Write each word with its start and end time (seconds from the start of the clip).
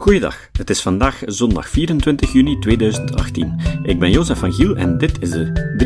Goeiedag, 0.00 0.48
het 0.52 0.70
is 0.70 0.82
vandaag 0.82 1.22
zondag 1.26 1.68
24 1.68 2.32
juni 2.32 2.58
2018. 2.58 3.60
Ik 3.82 3.98
ben 3.98 4.10
Jozef 4.10 4.38
van 4.38 4.52
Giel 4.52 4.76
en 4.76 4.98
dit 4.98 5.22
is 5.22 5.30
de 5.30 5.76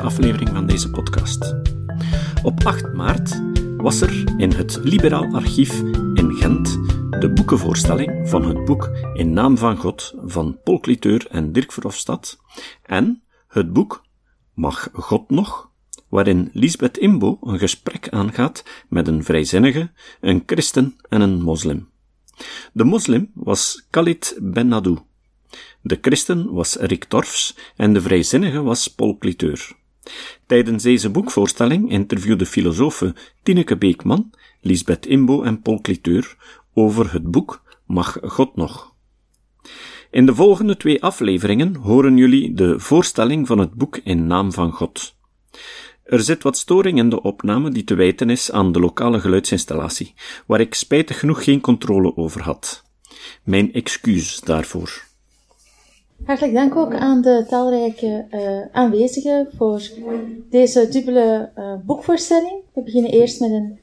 352e 0.00 0.04
aflevering 0.04 0.48
van 0.48 0.66
deze 0.66 0.90
podcast. 0.90 1.54
Op 2.42 2.64
8 2.64 2.92
maart 2.92 3.42
was 3.76 4.00
er 4.00 4.40
in 4.40 4.52
het 4.52 4.80
Liberaal 4.82 5.34
Archief 5.34 5.80
in 6.14 6.34
Gent 6.36 6.78
de 7.20 7.30
boekenvoorstelling 7.34 8.28
van 8.28 8.44
het 8.44 8.64
boek 8.64 8.90
In 9.12 9.32
Naam 9.32 9.58
van 9.58 9.76
God 9.76 10.14
van 10.24 10.58
Paul 10.64 10.80
Cliteur 10.80 11.26
en 11.30 11.52
Dirk 11.52 11.72
Verhofstadt 11.72 12.38
en 12.82 13.22
het 13.48 13.72
boek 13.72 14.04
Mag 14.54 14.88
God 14.92 15.30
nog? 15.30 15.72
waarin 16.08 16.50
Lisbeth 16.52 16.98
Imbo 16.98 17.38
een 17.40 17.58
gesprek 17.58 18.08
aangaat 18.08 18.64
met 18.88 19.08
een 19.08 19.24
vrijzinnige, 19.24 19.90
een 20.20 20.42
christen 20.46 20.96
en 21.08 21.20
een 21.20 21.42
moslim. 21.42 21.92
De 22.72 22.84
moslim 22.84 23.30
was 23.34 23.86
Khalid 23.90 24.38
Ben 24.42 24.68
Nadou. 24.68 24.98
De 25.82 25.98
christen 26.00 26.52
was 26.52 26.76
Rick 26.76 27.04
Torfs 27.04 27.56
en 27.76 27.92
de 27.92 28.00
vrijzinnige 28.00 28.62
was 28.62 28.88
Paul 28.88 29.18
Cliteur. 29.18 29.72
Tijdens 30.46 30.82
deze 30.82 31.10
boekvoorstelling 31.10 31.90
interviewde 31.90 32.46
filosofen 32.46 33.14
Tineke 33.42 33.76
Beekman, 33.76 34.30
Lisbeth 34.60 35.06
Imbo 35.06 35.42
en 35.42 35.60
Paul 35.60 35.80
Cliteur 35.80 36.36
over 36.74 37.12
het 37.12 37.30
boek 37.30 37.62
Mag 37.86 38.18
God 38.22 38.56
nog? 38.56 38.94
In 40.10 40.26
de 40.26 40.34
volgende 40.34 40.76
twee 40.76 41.02
afleveringen 41.02 41.74
horen 41.74 42.16
jullie 42.16 42.54
de 42.54 42.80
voorstelling 42.80 43.46
van 43.46 43.58
het 43.58 43.72
boek 43.74 43.96
in 43.96 44.26
naam 44.26 44.52
van 44.52 44.72
God. 44.72 45.16
Er 46.04 46.20
zit 46.20 46.42
wat 46.42 46.56
storing 46.56 46.98
in 46.98 47.08
de 47.08 47.22
opname 47.22 47.70
die 47.70 47.84
te 47.84 47.94
wijten 47.94 48.30
is 48.30 48.52
aan 48.52 48.72
de 48.72 48.80
lokale 48.80 49.20
geluidsinstallatie, 49.20 50.14
waar 50.46 50.60
ik 50.60 50.74
spijtig 50.74 51.18
genoeg 51.18 51.44
geen 51.44 51.60
controle 51.60 52.16
over 52.16 52.42
had. 52.42 52.82
Mijn 53.42 53.72
excuus 53.72 54.40
daarvoor. 54.40 55.02
Hartelijk 56.24 56.54
dank 56.54 56.76
ook 56.76 56.94
aan 56.94 57.22
de 57.22 57.44
talrijke 57.48 58.26
uh, 58.30 58.60
aanwezigen 58.72 59.48
voor 59.56 59.82
deze 60.50 60.88
dubbele 60.88 61.50
uh, 61.58 61.74
boekvoorstelling. 61.84 62.60
We 62.74 62.82
beginnen 62.82 63.10
eerst 63.10 63.40
met 63.40 63.50
een 63.50 63.78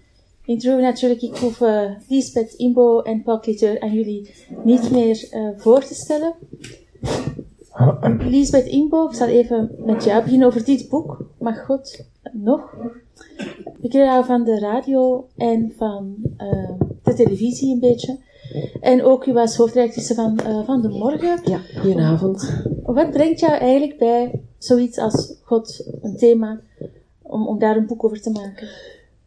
intro. 0.45 0.79
Natuurlijk, 0.79 1.21
ik 1.21 1.37
hoef 1.37 1.59
uh, 1.59 1.91
Lisbeth 2.09 2.53
Imbo 2.53 3.01
en 3.01 3.23
Paul 3.23 3.39
Cliteur 3.39 3.79
aan 3.79 3.93
jullie 3.93 4.33
niet 4.63 4.91
meer 4.91 5.27
voor 5.57 5.83
te 5.83 5.93
stellen. 5.93 6.33
Lisbeth 8.35 8.65
Imbo, 8.65 9.07
ik 9.07 9.15
zal 9.15 9.27
even 9.27 9.75
met 9.85 10.03
jou 10.03 10.23
beginnen 10.23 10.47
over 10.47 10.65
dit 10.65 10.89
boek. 10.89 11.25
Mag 11.39 11.65
God 11.65 12.09
nog? 12.31 12.75
Kennen 13.81 14.09
jou 14.09 14.25
van 14.25 14.43
de 14.43 14.59
radio 14.59 15.27
en 15.37 15.73
van 15.77 16.15
uh, 16.37 16.69
de 17.03 17.13
televisie 17.13 17.73
een 17.73 17.79
beetje. 17.79 18.19
En 18.81 19.03
ook 19.03 19.25
u 19.25 19.33
was 19.33 19.55
hoofdredactrice 19.55 20.13
van, 20.13 20.39
uh, 20.47 20.65
van 20.65 20.81
De 20.81 20.89
Morgen. 20.89 21.39
Ja, 21.43 21.59
goedenavond. 21.79 22.63
Wat 22.83 23.11
brengt 23.11 23.39
jou 23.39 23.53
eigenlijk 23.53 23.97
bij 23.97 24.41
zoiets 24.57 24.97
als 24.97 25.33
God, 25.43 25.87
een 26.01 26.17
thema, 26.17 26.59
om, 27.21 27.47
om 27.47 27.59
daar 27.59 27.77
een 27.77 27.85
boek 27.85 28.03
over 28.03 28.21
te 28.21 28.29
maken? 28.29 28.67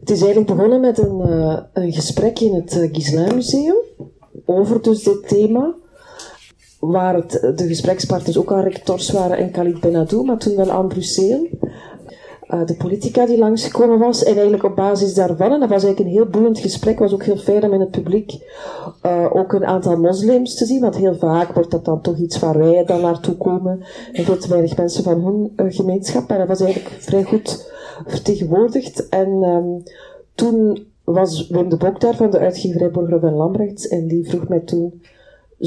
Het 0.01 0.11
is 0.11 0.23
eigenlijk 0.23 0.57
begonnen 0.57 0.81
met 0.81 0.99
een, 0.99 1.21
uh, 1.27 1.61
een 1.73 1.93
gesprek 1.93 2.39
in 2.39 2.55
het 2.55 2.75
uh, 2.97 3.33
Museum 3.33 3.77
over 4.45 4.83
dus 4.83 5.03
dit 5.03 5.29
thema 5.29 5.75
waar 6.81 7.15
het, 7.15 7.31
de 7.31 7.67
gesprekspartners 7.67 8.39
ook 8.39 8.53
al 8.53 8.61
rectors 8.61 9.11
waren 9.11 9.37
en 9.37 9.51
Khalid 9.51 9.81
Benadou, 9.81 10.25
maar 10.25 10.39
toen 10.39 10.57
wel 10.57 10.71
aan 10.71 10.89
Brussel. 10.89 11.49
Uh, 12.55 12.67
de 12.67 12.75
politica 12.75 13.27
die 13.27 13.39
langsgekomen 13.39 13.99
was. 13.99 14.23
En 14.23 14.33
eigenlijk 14.33 14.65
op 14.65 14.77
basis 14.77 15.15
daarvan, 15.15 15.53
en 15.53 15.61
dat 15.61 15.69
was 15.69 15.85
eigenlijk 15.85 15.99
een 15.99 16.17
heel 16.17 16.31
boeiend 16.31 16.59
gesprek, 16.59 16.99
was 16.99 17.13
ook 17.13 17.23
heel 17.23 17.37
fijn 17.37 17.65
om 17.65 17.73
in 17.73 17.81
het 17.81 17.91
publiek 17.91 18.33
uh, 19.07 19.37
ook 19.37 19.53
een 19.53 19.65
aantal 19.65 19.97
moslims 19.97 20.55
te 20.55 20.65
zien, 20.65 20.81
want 20.81 20.97
heel 20.97 21.15
vaak 21.15 21.53
wordt 21.53 21.71
dat 21.71 21.85
dan 21.85 22.01
toch 22.01 22.17
iets 22.17 22.39
waar 22.39 22.59
wij 22.59 22.85
dan 22.85 23.01
naartoe 23.01 23.37
komen 23.37 23.85
en 24.13 24.25
veel 24.25 24.39
te 24.39 24.49
weinig 24.49 24.77
mensen 24.77 25.05
van 25.05 25.25
hun 25.25 25.53
uh, 25.57 25.73
gemeenschap. 25.73 26.29
Maar 26.29 26.39
dat 26.39 26.49
was 26.49 26.61
eigenlijk 26.61 26.95
vrij 26.99 27.23
goed 27.23 27.73
vertegenwoordigd. 28.07 29.09
En 29.09 29.29
um, 29.29 29.83
toen 30.35 30.87
was 31.05 31.49
Wim 31.49 31.69
de 31.69 31.77
Bok 31.77 32.01
daar 32.01 32.17
van 32.17 32.31
de 32.31 32.39
uitgeverij 32.39 32.91
Borger 32.91 33.25
en 33.25 33.35
Lambrechts 33.35 33.89
en 33.89 34.09
die 34.09 34.29
vroeg 34.29 34.49
mij 34.49 34.61
toen 34.61 35.03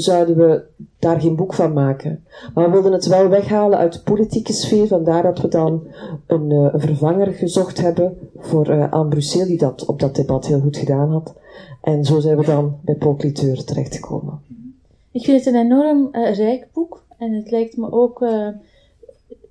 zouden 0.00 0.36
we 0.36 0.62
daar 0.98 1.20
geen 1.20 1.36
boek 1.36 1.54
van 1.54 1.72
maken. 1.72 2.24
Maar 2.54 2.64
we 2.64 2.70
wilden 2.70 2.92
het 2.92 3.06
wel 3.06 3.28
weghalen 3.28 3.78
uit 3.78 3.92
de 3.92 4.00
politieke 4.00 4.52
sfeer, 4.52 4.86
vandaar 4.86 5.22
dat 5.22 5.40
we 5.40 5.48
dan 5.48 5.86
een, 6.26 6.50
uh, 6.50 6.68
een 6.72 6.80
vervanger 6.80 7.32
gezocht 7.32 7.80
hebben 7.80 8.18
voor 8.36 8.68
uh, 8.68 8.92
Anne 8.92 9.46
die 9.46 9.58
dat 9.58 9.84
op 9.86 10.00
dat 10.00 10.16
debat 10.16 10.46
heel 10.46 10.60
goed 10.60 10.76
gedaan 10.76 11.10
had. 11.10 11.34
En 11.82 12.04
zo 12.04 12.20
zijn 12.20 12.36
we 12.36 12.44
dan 12.44 12.78
bij 12.82 12.94
Paul 12.94 13.16
Cliteur 13.16 13.64
terechtgekomen. 13.64 14.40
Ik 15.12 15.24
vind 15.24 15.44
het 15.44 15.54
een 15.54 15.60
enorm 15.60 16.08
uh, 16.12 16.34
rijk 16.34 16.66
boek 16.72 17.04
en 17.18 17.32
het 17.32 17.50
lijkt 17.50 17.76
me 17.76 17.92
ook 17.92 18.26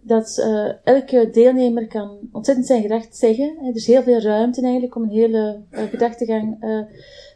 dat 0.02 0.46
elke 0.84 1.30
deelnemer 1.32 1.88
kan 1.88 2.10
ontzettend 2.32 2.68
zijn 2.68 2.82
gedacht 2.82 3.18
zeggen. 3.18 3.58
Er 3.64 3.76
is 3.76 3.88
heel 3.88 4.04
veel 4.04 4.20
ruimte 4.20 4.62
eigenlijk 4.62 4.96
om 4.96 5.04
een 5.04 5.10
hele 5.10 5.60
gedachtegang 5.70 6.58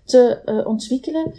te 0.06 0.62
ontwikkelen. 0.66 1.34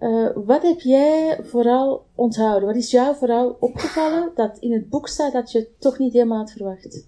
Uh, 0.00 0.28
wat 0.34 0.62
heb 0.62 0.80
jij 0.80 1.38
vooral 1.42 2.04
onthouden? 2.14 2.68
Wat 2.68 2.76
is 2.76 2.90
jou 2.90 3.16
vooral 3.16 3.56
opgevallen 3.60 4.30
dat 4.34 4.56
in 4.60 4.72
het 4.72 4.88
boek 4.88 5.08
staat 5.08 5.32
dat 5.32 5.52
je 5.52 5.68
toch 5.78 5.98
niet 5.98 6.12
helemaal 6.12 6.38
had 6.38 6.50
verwacht? 6.50 7.06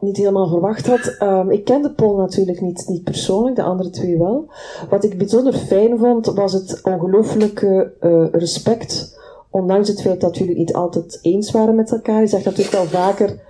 Niet 0.00 0.16
helemaal 0.16 0.48
verwacht 0.48 0.86
had. 0.86 1.16
Um, 1.20 1.50
ik 1.50 1.64
kende 1.64 1.90
Paul 1.90 2.16
natuurlijk 2.16 2.60
niet, 2.60 2.84
niet 2.88 3.04
persoonlijk, 3.04 3.56
de 3.56 3.62
andere 3.62 3.90
twee 3.90 4.18
wel. 4.18 4.50
Wat 4.90 5.04
ik 5.04 5.18
bijzonder 5.18 5.54
fijn 5.54 5.98
vond, 5.98 6.26
was 6.26 6.52
het 6.52 6.80
ongelooflijke 6.82 7.92
uh, 8.00 8.26
respect. 8.32 9.20
Ondanks 9.50 9.88
het 9.88 10.02
feit 10.02 10.20
dat 10.20 10.36
jullie 10.36 10.56
niet 10.56 10.74
altijd 10.74 11.18
eens 11.22 11.50
waren 11.50 11.74
met 11.74 11.92
elkaar. 11.92 12.20
Je 12.20 12.26
zag 12.26 12.44
natuurlijk 12.44 12.76
wel 12.76 12.84
vaker 12.84 13.40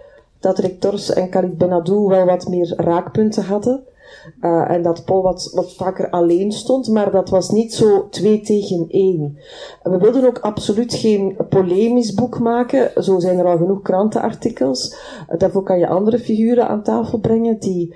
dat 0.41 0.59
Rectors 0.59 1.13
en 1.13 1.29
Khalid 1.29 1.59
Benadou 1.59 2.09
wel 2.09 2.25
wat 2.25 2.49
meer 2.49 2.75
raakpunten 2.77 3.45
hadden. 3.45 3.85
Uh, 4.41 4.71
en 4.71 4.83
dat 4.83 5.05
Paul 5.05 5.23
wat, 5.23 5.51
wat 5.55 5.75
vaker 5.75 6.11
alleen 6.11 6.53
stond, 6.53 6.89
maar 6.89 7.11
dat 7.11 7.31
was 7.31 7.51
niet 7.51 7.75
zo 7.75 8.09
twee 8.09 8.41
tegen 8.41 8.87
één. 8.89 9.39
We 9.83 9.99
wilden 9.99 10.27
ook 10.27 10.39
absoluut 10.39 10.95
geen 10.95 11.37
polemisch 11.49 12.15
boek 12.15 12.39
maken. 12.39 13.03
Zo 13.03 13.19
zijn 13.19 13.39
er 13.39 13.47
al 13.47 13.57
genoeg 13.57 13.83
krantenartikels. 13.83 14.97
Uh, 15.31 15.39
daarvoor 15.39 15.63
kan 15.63 15.79
je 15.79 15.89
andere 15.89 16.19
figuren 16.19 16.69
aan 16.69 16.83
tafel 16.83 17.19
brengen 17.19 17.59
die 17.59 17.95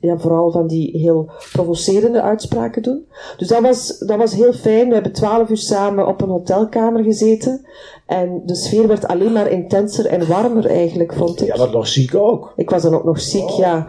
ja, 0.00 0.18
vooral 0.18 0.50
van 0.50 0.66
die 0.66 0.98
heel 0.98 1.30
provocerende 1.52 2.22
uitspraken 2.22 2.82
doen. 2.82 3.06
Dus 3.36 3.48
dat 3.48 3.60
was, 3.60 3.98
dat 3.98 4.18
was 4.18 4.34
heel 4.34 4.52
fijn. 4.52 4.88
We 4.88 4.94
hebben 4.94 5.12
twaalf 5.12 5.48
uur 5.48 5.56
samen 5.56 6.06
op 6.06 6.20
een 6.20 6.28
hotelkamer 6.28 7.02
gezeten. 7.02 7.66
En 8.06 8.42
de 8.44 8.54
sfeer 8.54 8.86
werd 8.86 9.08
alleen 9.08 9.32
maar 9.32 9.50
intenser 9.50 10.06
en 10.06 10.28
warmer 10.28 10.66
eigenlijk, 10.66 11.14
vond 11.14 11.40
ik. 11.40 11.46
Ja, 11.46 11.56
was 11.56 11.72
nog 11.72 11.88
ziek 11.88 12.14
ook. 12.14 12.52
Ik 12.56 12.70
was 12.70 12.82
dan 12.82 12.94
ook 12.94 13.04
nog 13.04 13.20
ziek, 13.20 13.50
oh. 13.50 13.58
ja. 13.58 13.86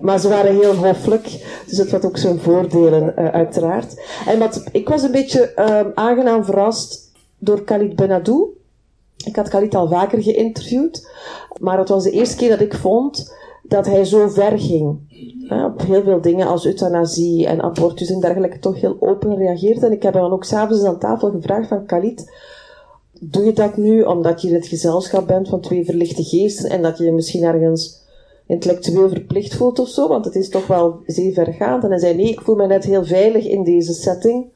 Maar 0.00 0.18
ze 0.18 0.28
waren 0.28 0.56
heel 0.56 0.74
hoffelijk. 0.74 1.24
Dus 1.66 1.78
het 1.78 1.90
had 1.90 2.04
ook 2.04 2.16
zijn 2.16 2.38
voordelen, 2.38 3.14
uh, 3.18 3.28
uiteraard. 3.28 4.00
En 4.26 4.38
wat, 4.38 4.64
ik 4.72 4.88
was 4.88 5.02
een 5.02 5.12
beetje 5.12 5.52
uh, 5.56 5.80
aangenaam 5.94 6.44
verrast 6.44 7.12
door 7.38 7.64
Khalid 7.64 7.96
Benadou. 7.96 8.46
Ik 9.24 9.36
had 9.36 9.48
Khalid 9.48 9.74
al 9.74 9.88
vaker 9.88 10.22
geïnterviewd. 10.22 11.10
Maar 11.60 11.78
het 11.78 11.88
was 11.88 12.04
de 12.04 12.10
eerste 12.10 12.36
keer 12.36 12.48
dat 12.48 12.60
ik 12.60 12.74
vond 12.74 13.38
dat 13.62 13.86
hij 13.86 14.04
zo 14.04 14.28
ver 14.28 14.58
ging. 14.58 14.98
op 15.64 15.82
heel 15.82 16.02
veel 16.02 16.20
dingen 16.20 16.46
als 16.46 16.66
euthanasie 16.66 17.46
en 17.46 17.62
abortus 17.62 18.10
en 18.10 18.20
dergelijke 18.20 18.58
toch 18.58 18.80
heel 18.80 18.96
open 19.00 19.36
reageerde. 19.36 19.86
En 19.86 19.92
ik 19.92 20.02
heb 20.02 20.12
hem 20.12 20.22
dan 20.22 20.32
ook 20.32 20.44
s'avonds 20.44 20.84
aan 20.84 20.98
tafel 20.98 21.30
gevraagd 21.30 21.68
van 21.68 21.86
Khalid, 21.86 22.32
doe 23.20 23.44
je 23.44 23.52
dat 23.52 23.76
nu 23.76 24.02
omdat 24.02 24.42
je 24.42 24.48
in 24.48 24.54
het 24.54 24.66
gezelschap 24.66 25.26
bent 25.26 25.48
van 25.48 25.60
twee 25.60 25.84
verlichte 25.84 26.22
geesten 26.24 26.70
en 26.70 26.82
dat 26.82 26.98
je 26.98 27.04
je 27.04 27.12
misschien 27.12 27.42
ergens 27.42 27.98
intellectueel 28.46 29.08
verplicht 29.08 29.54
voelt 29.54 29.78
of 29.78 29.88
zo? 29.88 30.08
Want 30.08 30.24
het 30.24 30.34
is 30.34 30.48
toch 30.48 30.66
wel 30.66 31.00
zeer 31.06 31.32
vergaand. 31.32 31.84
En 31.84 31.90
hij 31.90 31.98
zei, 31.98 32.14
nee, 32.14 32.28
ik 32.28 32.40
voel 32.40 32.56
me 32.56 32.66
net 32.66 32.84
heel 32.84 33.04
veilig 33.04 33.44
in 33.44 33.64
deze 33.64 33.92
setting 33.92 34.46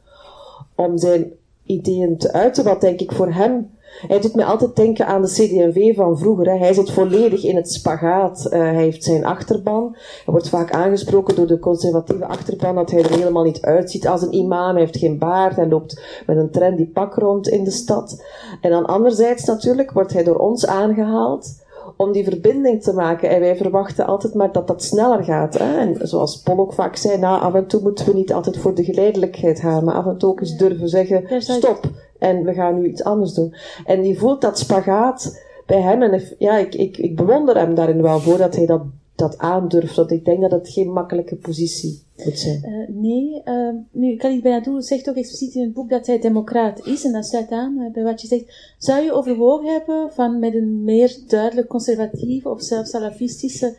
om 0.75 0.99
zijn 0.99 1.33
ideeën 1.67 2.17
te 2.17 2.33
uiten, 2.33 2.65
wat 2.65 2.81
denk 2.81 3.01
ik 3.01 3.13
voor 3.13 3.33
hem 3.33 3.71
hij 4.07 4.21
doet 4.21 4.35
me 4.35 4.45
altijd 4.45 4.77
denken 4.77 5.07
aan 5.07 5.23
de 5.23 5.29
CD&V 5.29 5.95
van 5.95 6.19
vroeger. 6.19 6.47
Hè. 6.51 6.59
Hij 6.59 6.73
zit 6.73 6.91
volledig 6.91 7.45
in 7.45 7.57
het 7.57 7.73
spagaat. 7.73 8.47
Uh, 8.47 8.51
hij 8.51 8.75
heeft 8.75 9.05
zijn 9.05 9.25
achterban. 9.25 9.89
Hij 9.95 10.23
wordt 10.25 10.49
vaak 10.49 10.73
aangesproken 10.73 11.35
door 11.35 11.47
de 11.47 11.59
conservatieve 11.59 12.27
achterban 12.27 12.75
dat 12.75 12.91
hij 12.91 13.03
er 13.03 13.11
helemaal 13.11 13.45
niet 13.45 13.63
uitziet 13.63 14.09
als 14.09 14.23
een 14.23 14.35
imam. 14.35 14.71
Hij 14.71 14.81
heeft 14.81 14.97
geen 14.97 15.19
baard. 15.19 15.57
Hij 15.57 15.69
loopt 15.69 16.03
met 16.27 16.37
een 16.37 16.51
trendy 16.51 16.87
pak 16.87 17.15
rond 17.15 17.49
in 17.49 17.65
de 17.65 17.71
stad. 17.71 18.25
En 18.61 18.71
dan 18.71 18.87
anderzijds 18.87 19.45
natuurlijk 19.45 19.93
wordt 19.93 20.13
hij 20.13 20.25
door 20.25 20.39
ons 20.39 20.67
aangehaald 20.67 21.63
om 21.97 22.13
die 22.13 22.25
verbinding 22.25 22.83
te 22.83 22.93
maken. 22.93 23.31
En 23.31 23.41
wij 23.41 23.57
verwachten 23.57 24.07
altijd 24.07 24.35
maar 24.35 24.53
dat 24.53 24.67
dat 24.67 24.83
sneller 24.83 25.25
gaat. 25.25 25.59
Hè? 25.59 25.79
En 25.79 26.09
zoals 26.09 26.43
Paul 26.43 26.59
ook 26.59 26.73
vaak 26.73 26.97
zei, 26.97 27.19
nou, 27.19 27.41
af 27.41 27.55
en 27.55 27.67
toe 27.67 27.81
moeten 27.83 28.07
we 28.07 28.15
niet 28.15 28.33
altijd 28.33 28.59
voor 28.59 28.75
de 28.75 28.85
geleidelijkheid 28.85 29.61
gaan, 29.61 29.85
maar 29.85 29.95
af 29.95 30.07
en 30.07 30.19
toe 30.19 30.31
ook 30.31 30.41
eens 30.41 30.57
durven 30.57 30.89
zeggen, 30.89 31.43
stop, 31.43 31.81
en 32.25 32.45
we 32.45 32.53
gaan 32.53 32.81
nu 32.81 32.89
iets 32.89 33.05
anders 33.05 33.35
doen. 33.35 33.55
En 33.87 34.03
die 34.03 34.19
voelt 34.19 34.41
dat 34.41 34.59
spagaat 34.59 35.43
bij 35.67 35.81
hem. 35.81 36.03
En 36.03 36.23
ja, 36.39 36.57
ik, 36.57 36.75
ik, 36.75 36.97
ik 36.97 37.17
bewonder 37.17 37.57
hem 37.57 37.75
daarin 37.75 38.03
wel 38.03 38.21
voor 38.21 38.39
dat 38.39 38.57
hij 38.57 38.67
dat 38.67 38.83
dat 39.15 39.39
aandurft. 39.39 39.97
Want 39.97 40.11
ik 40.11 40.25
denk 40.25 40.41
dat 40.41 40.51
het 40.51 40.69
geen 40.69 40.93
makkelijke 40.93 41.37
positie 41.37 42.03
moet 42.25 42.39
zijn. 42.39 42.61
Uh, 42.65 42.97
nee, 42.97 43.43
uh, 43.45 43.75
nu, 43.91 44.17
Khalid 44.17 44.43
Benadou 44.43 44.83
zegt 44.83 45.09
ook 45.09 45.17
expliciet 45.17 45.55
in 45.55 45.63
het 45.63 45.73
boek 45.73 45.91
dat 45.91 46.07
hij 46.07 46.19
democraat 46.19 46.87
is, 46.87 47.05
en 47.05 47.13
dat 47.13 47.27
sluit 47.27 47.51
aan 47.51 47.79
uh, 47.79 47.93
bij 47.93 48.03
wat 48.03 48.21
je 48.21 48.27
zegt. 48.27 48.75
Zou 48.79 49.03
je 49.03 49.13
overwogen 49.13 49.73
hebben 49.73 50.13
van 50.13 50.39
met 50.39 50.55
een 50.55 50.85
meer 50.85 51.17
duidelijk 51.27 51.69
conservatieve 51.69 52.49
of 52.49 52.63
zelfs 52.63 52.91
salafistische 52.91 53.77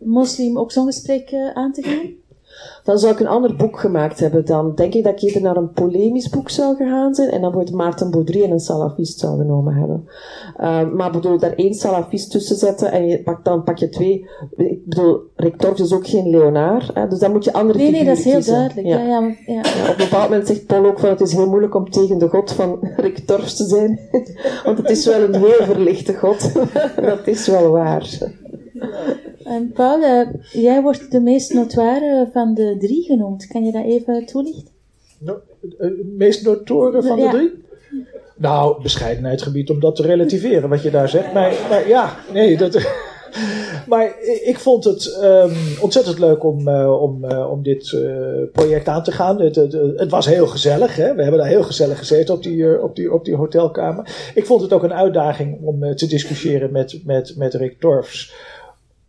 moslim 0.00 0.58
ook 0.58 0.72
zo'n 0.72 0.86
gesprek 0.86 1.34
aan 1.54 1.72
te 1.72 1.82
gaan? 1.82 2.22
Dan 2.84 2.98
zou 2.98 3.12
ik 3.12 3.20
een 3.20 3.26
ander 3.26 3.56
boek 3.56 3.78
gemaakt 3.80 4.20
hebben. 4.20 4.44
Dan 4.44 4.74
denk 4.74 4.94
ik 4.94 5.04
dat 5.04 5.12
ik 5.12 5.20
eerder 5.20 5.42
naar 5.42 5.56
een 5.56 5.72
polemisch 5.72 6.28
boek 6.28 6.50
zou 6.50 6.76
gegaan 6.76 7.14
zijn 7.14 7.30
en 7.30 7.40
dan 7.40 7.52
wordt 7.52 7.72
Maarten 7.72 8.10
Baudry 8.10 8.42
en 8.42 8.50
een 8.50 8.60
salafist 8.60 9.18
zou 9.18 9.38
genomen 9.38 9.74
hebben. 9.74 10.08
Uh, 10.60 10.92
maar 10.92 11.12
bedoel, 11.12 11.38
daar 11.38 11.52
één 11.52 11.74
salafist 11.74 12.30
tussen 12.30 12.56
zetten 12.56 12.92
en 12.92 13.06
je 13.06 13.22
pakt, 13.22 13.44
dan 13.44 13.62
pak 13.62 13.78
je 13.78 13.88
twee. 13.88 14.28
Ik 14.56 14.84
bedoel, 14.84 15.20
Rick 15.36 15.56
Torf 15.56 15.78
is 15.78 15.92
ook 15.92 16.06
geen 16.06 16.30
Leonaar, 16.30 16.90
hè, 16.94 17.08
dus 17.08 17.18
dan 17.18 17.32
moet 17.32 17.44
je 17.44 17.52
andere 17.52 17.78
Nee, 17.78 17.90
nee, 17.90 18.04
dat 18.04 18.18
is 18.18 18.24
heel 18.24 18.34
kiezen. 18.34 18.54
duidelijk. 18.54 18.86
Ja. 18.86 18.98
Ja, 18.98 19.32
ja, 19.46 19.60
op 19.60 19.88
een 19.88 19.96
bepaald 19.96 20.28
moment 20.28 20.46
zegt 20.46 20.66
Paul 20.66 20.86
ook 20.86 20.98
van 20.98 21.08
het 21.08 21.20
is 21.20 21.32
heel 21.32 21.48
moeilijk 21.48 21.74
om 21.74 21.90
tegen 21.90 22.18
de 22.18 22.28
god 22.28 22.52
van 22.52 22.78
Rick 22.96 23.18
Torfs 23.18 23.56
te 23.56 23.64
zijn. 23.64 24.00
Want 24.64 24.78
het 24.78 24.90
is 24.90 25.06
wel 25.06 25.20
een 25.20 25.34
heel 25.34 25.64
verlichte 25.64 26.14
god. 26.14 26.52
dat 27.10 27.26
is 27.26 27.46
wel 27.46 27.70
waar. 27.70 28.18
En 29.44 29.72
Paul, 29.72 30.26
jij 30.52 30.82
wordt 30.82 31.10
de 31.10 31.20
meest 31.20 31.52
notoire 31.52 32.28
van 32.32 32.54
de 32.54 32.76
drie 32.78 33.02
genoemd. 33.02 33.46
Kan 33.46 33.64
je 33.64 33.72
dat 33.72 33.84
even 33.84 34.26
toelichten? 34.26 34.72
No, 35.18 35.36
de 35.60 36.12
meest 36.16 36.44
notoren 36.44 37.02
van 37.02 37.18
Ja. 37.18 37.30
de 37.30 37.36
drie? 37.36 37.62
Nou, 38.36 38.82
bescheidenheid 38.82 39.42
gebied 39.42 39.70
om 39.70 39.80
dat 39.80 39.96
te 39.96 40.02
relativeren, 40.02 40.68
wat 40.68 40.82
je 40.82 40.90
daar 40.90 41.08
zegt. 41.08 41.32
Maar, 41.32 41.52
maar 41.68 41.88
ja, 41.88 42.16
nee, 42.32 42.56
dat... 42.56 42.78
Maar 43.88 44.14
ik 44.44 44.58
vond 44.58 44.84
het 44.84 45.18
ehm, 45.20 45.54
ontzettend 45.80 46.18
leuk 46.18 46.44
om, 46.44 46.68
eh, 46.68 47.02
om, 47.02 47.24
eh, 47.24 47.50
om 47.50 47.62
dit 47.62 47.92
eh, 47.92 48.02
project 48.52 48.88
aan 48.88 49.02
te 49.02 49.12
gaan. 49.12 49.40
Het, 49.40 49.56
het, 49.56 49.72
het 49.96 50.10
was 50.10 50.26
heel 50.26 50.46
gezellig. 50.46 50.96
Hè? 50.96 51.14
We 51.14 51.22
hebben 51.22 51.40
daar 51.40 51.48
heel 51.48 51.62
gezellig 51.62 51.98
gezeten 51.98 52.34
op 52.34 52.42
die, 52.42 52.74
eh, 52.74 52.82
op, 52.82 52.96
die, 52.96 53.12
op 53.12 53.24
die 53.24 53.34
hotelkamer. 53.36 54.30
Ik 54.34 54.46
vond 54.46 54.62
het 54.62 54.72
ook 54.72 54.82
een 54.82 54.94
uitdaging 54.94 55.58
om 55.62 55.82
eh, 55.82 55.94
te 55.94 56.06
discussiëren 56.06 56.72
met, 56.72 57.00
met, 57.04 57.34
met 57.36 57.54
Rick 57.54 57.80
Torfs 57.80 58.34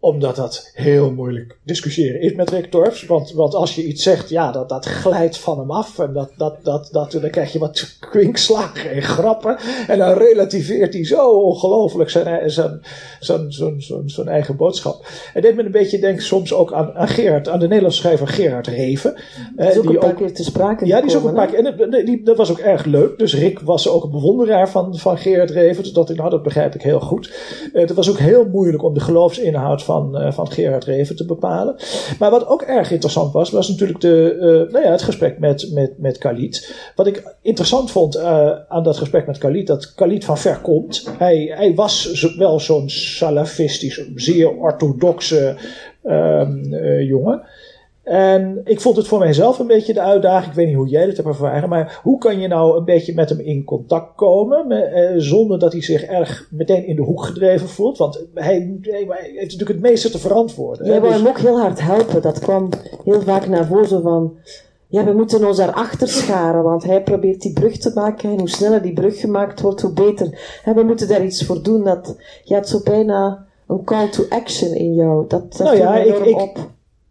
omdat 0.06 0.36
dat 0.36 0.72
heel 0.74 1.12
moeilijk 1.12 1.57
discussiëren 1.63 2.22
is 2.22 2.34
met 2.34 2.50
Rick 2.50 2.72
Torfs. 2.72 3.06
Want, 3.06 3.31
want 3.31 3.56
als 3.56 3.75
je 3.75 3.86
iets 3.86 4.04
zegt, 4.04 4.30
ja, 4.30 4.52
dat, 4.52 4.69
dat 4.69 4.86
glijdt 4.86 5.38
van 5.38 5.60
hem 5.60 5.72
af. 5.72 6.00
En 6.00 6.13
dat, 6.13 6.31
dat, 6.38 6.56
dat, 6.63 6.90
dat, 6.92 7.12
dan 7.12 7.30
krijg 7.30 7.54
je 7.54 7.60
wat 7.60 7.98
kwinkslagen 8.00 8.92
en 8.92 9.02
grappen. 9.02 9.57
En 9.88 9.98
dan 9.98 10.13
relativeert 10.13 10.94
hij 10.94 11.06
zo 11.06 11.30
ongelooflijk 11.30 12.10
zijn, 12.10 12.52
zijn, 12.52 12.81
zijn, 13.19 13.52
zijn, 13.52 13.81
zijn, 13.81 14.10
zijn 14.10 14.28
eigen 14.28 14.56
boodschap. 14.56 15.06
Het 15.34 15.44
deed 15.44 15.56
me 15.56 15.63
een 15.63 15.72
beetje 15.72 16.00
denken 16.00 16.24
soms 16.24 16.54
ook 16.54 16.74
aan, 16.74 16.94
aan 16.94 17.08
Gerard, 17.08 17.50
aan 17.50 17.60
de 17.60 17.68
Nederlandse 17.68 18.00
schrijver 18.00 18.28
Gerard 18.28 18.68
Reven. 18.68 19.16
Is 19.58 19.66
eh, 19.66 19.78
ook 19.78 19.86
een 19.86 20.00
paar 20.00 20.13
keer 20.13 20.34
te 20.34 20.44
sprake 20.44 20.86
ja, 20.86 21.01
die 21.01 21.10
is 21.10 21.16
ook 21.16 21.24
een 21.24 21.34
paar 21.34 21.48
keer. 21.48 21.66
En 21.66 22.06
die, 22.06 22.24
dat 22.24 22.38
was 22.38 22.51
ook 22.51 22.60
erg 22.60 22.86
leuk. 22.86 23.18
Dus 23.18 23.36
Rick 23.36 23.60
was 23.60 23.90
ook 23.90 24.04
een 24.04 24.12
bewonderaar 24.12 24.69
van, 24.69 24.98
van 24.98 25.18
Gerard 25.18 25.50
Reven. 25.50 25.84
Dus 25.84 25.94
dat, 25.94 26.16
nou, 26.16 26.30
dat 26.30 26.44
begrijp 26.44 26.75
ik 26.75 26.81
heel 26.81 27.00
goed. 27.00 27.34
Eh, 27.74 27.81
het 27.81 27.94
was 27.94 28.10
ook 28.10 28.19
heel 28.19 28.46
moeilijk 28.46 28.84
om 28.84 28.94
de 28.94 29.00
geloofsinhoud 29.00 29.84
van, 29.84 29.95
eh, 30.04 30.32
van 30.32 30.52
Gerard 30.52 30.84
Reven 30.84 31.16
te 31.16 31.26
bepalen. 31.26 31.76
Maar 32.20 32.32
wat 32.32 32.48
ook 32.48 32.62
erg 32.62 32.92
interessant 32.92 33.34
was, 33.34 33.52
was 33.52 33.70
natuurlijk 33.70 34.02
de, 34.02 34.38
eh, 34.40 34.74
nou 34.74 34.86
ja, 34.86 34.92
het 34.92 35.02
gesprek 35.02 35.40
met, 35.40 35.70
met, 35.74 35.98
met 35.98 36.18
Khalid. 36.18 36.76
Wat 36.96 37.08
ik 37.08 37.36
interessant 37.42 37.92
vond 37.92 38.16
eh, 38.16 38.52
aan 38.68 38.84
dat 38.84 38.98
gesprek 38.98 39.28
met 39.28 39.38
Khalid, 39.38 39.68
dat 39.68 39.94
Khalid 39.94 40.26
van 40.26 40.38
ver 40.38 40.60
komt. 40.60 41.10
Hij, 41.18 41.52
hij 41.56 41.76
was 41.76 42.26
wel 42.38 42.60
zo'n 42.60 42.90
salafistisch, 42.90 44.10
zeer 44.16 44.52
orthodoxe 44.52 45.56
ehm, 46.04 46.74
eh, 46.74 47.08
jongen. 47.08 47.42
En 48.06 48.62
ik 48.63 48.81
vond 48.81 48.96
het 48.98 49.07
voor 49.07 49.19
mijzelf 49.19 49.60
een 49.60 49.68
beetje 49.68 49.94
de 49.94 50.02
uitdaging. 50.02 50.50
Ik 50.50 50.56
weet 50.56 50.68
niet 50.68 50.75
hoe 50.75 50.88
jij 50.88 51.06
dat 51.06 51.16
hebt 51.16 51.28
ervaren. 51.28 51.69
Maar 51.69 52.00
hoe 52.04 52.18
kan 52.18 52.40
je 52.40 52.48
nou 52.48 52.78
een 52.78 52.84
beetje 52.86 53.13
met 53.13 53.30
hem 53.30 53.40
in 53.40 53.63
contact 53.63 54.16
komen. 54.16 54.68
me- 54.68 54.75
eh, 54.84 55.13
zonder 55.18 55.60
dat 55.60 55.72
hij 55.72 55.81
zich 55.81 56.04
erg 56.04 56.48
meteen 56.52 56.86
in 56.88 56.96
de 56.96 57.02
hoek 57.02 57.24
gedreven 57.24 57.68
voelt. 57.68 57.98
Want 57.98 58.25
hij, 58.34 58.78
hij- 58.81 59.06
hij 59.10 59.19
heeft 59.24 59.42
natuurlijk 59.42 59.69
het 59.69 59.80
meeste 59.81 60.10
te 60.10 60.19
verantwoorden. 60.19 60.86
Jij 60.86 61.00
wou 61.00 61.12
Dus- 61.12 61.22
hem 61.22 61.30
ook 61.30 61.40
heel 61.40 61.60
hard 61.60 61.81
helpen. 61.81 62.22
Dat 62.22 62.40
kwam 62.40 62.69
heel 63.04 63.22
vaak 63.22 63.48
naar 63.48 63.66
voren 63.66 63.88
zo 63.88 64.02
van... 64.02 64.34
Ja, 64.88 65.04
we 65.06 65.12
moeten 65.13 65.48
ons 65.48 65.58
daarachter 65.58 66.08
scharen, 66.08 66.63
want 66.63 66.84
hij 66.84 67.04
probeert 67.04 67.42
die 67.42 67.54
brug 67.54 67.78
te 67.78 67.92
maken. 67.96 68.30
En 68.31 68.40
hoe 68.40 68.50
sneller 68.50 68.81
die 68.81 68.94
brug 68.94 69.19
gemaakt 69.19 69.62
wordt, 69.62 69.81
hoe 69.81 69.94
beter. 69.94 70.60
En 70.66 70.75
we 70.75 70.84
moeten 70.84 71.08
daar 71.08 71.24
iets 71.25 71.46
voor 71.46 71.63
doen. 71.63 71.84
Dat, 71.84 72.16
je 72.44 72.54
had 72.54 72.68
zo 72.69 72.80
bijna 72.84 73.46
een 73.68 73.84
call 73.84 74.10
to 74.10 74.24
action 74.30 74.74
in 74.74 74.94
jou. 74.94 75.25
Dat, 75.28 75.51
dat 75.58 75.68
Nou 75.68 75.78
ja, 75.78 75.96
ik- 75.98 76.25
ik- 76.25 76.42
op. 76.42 76.58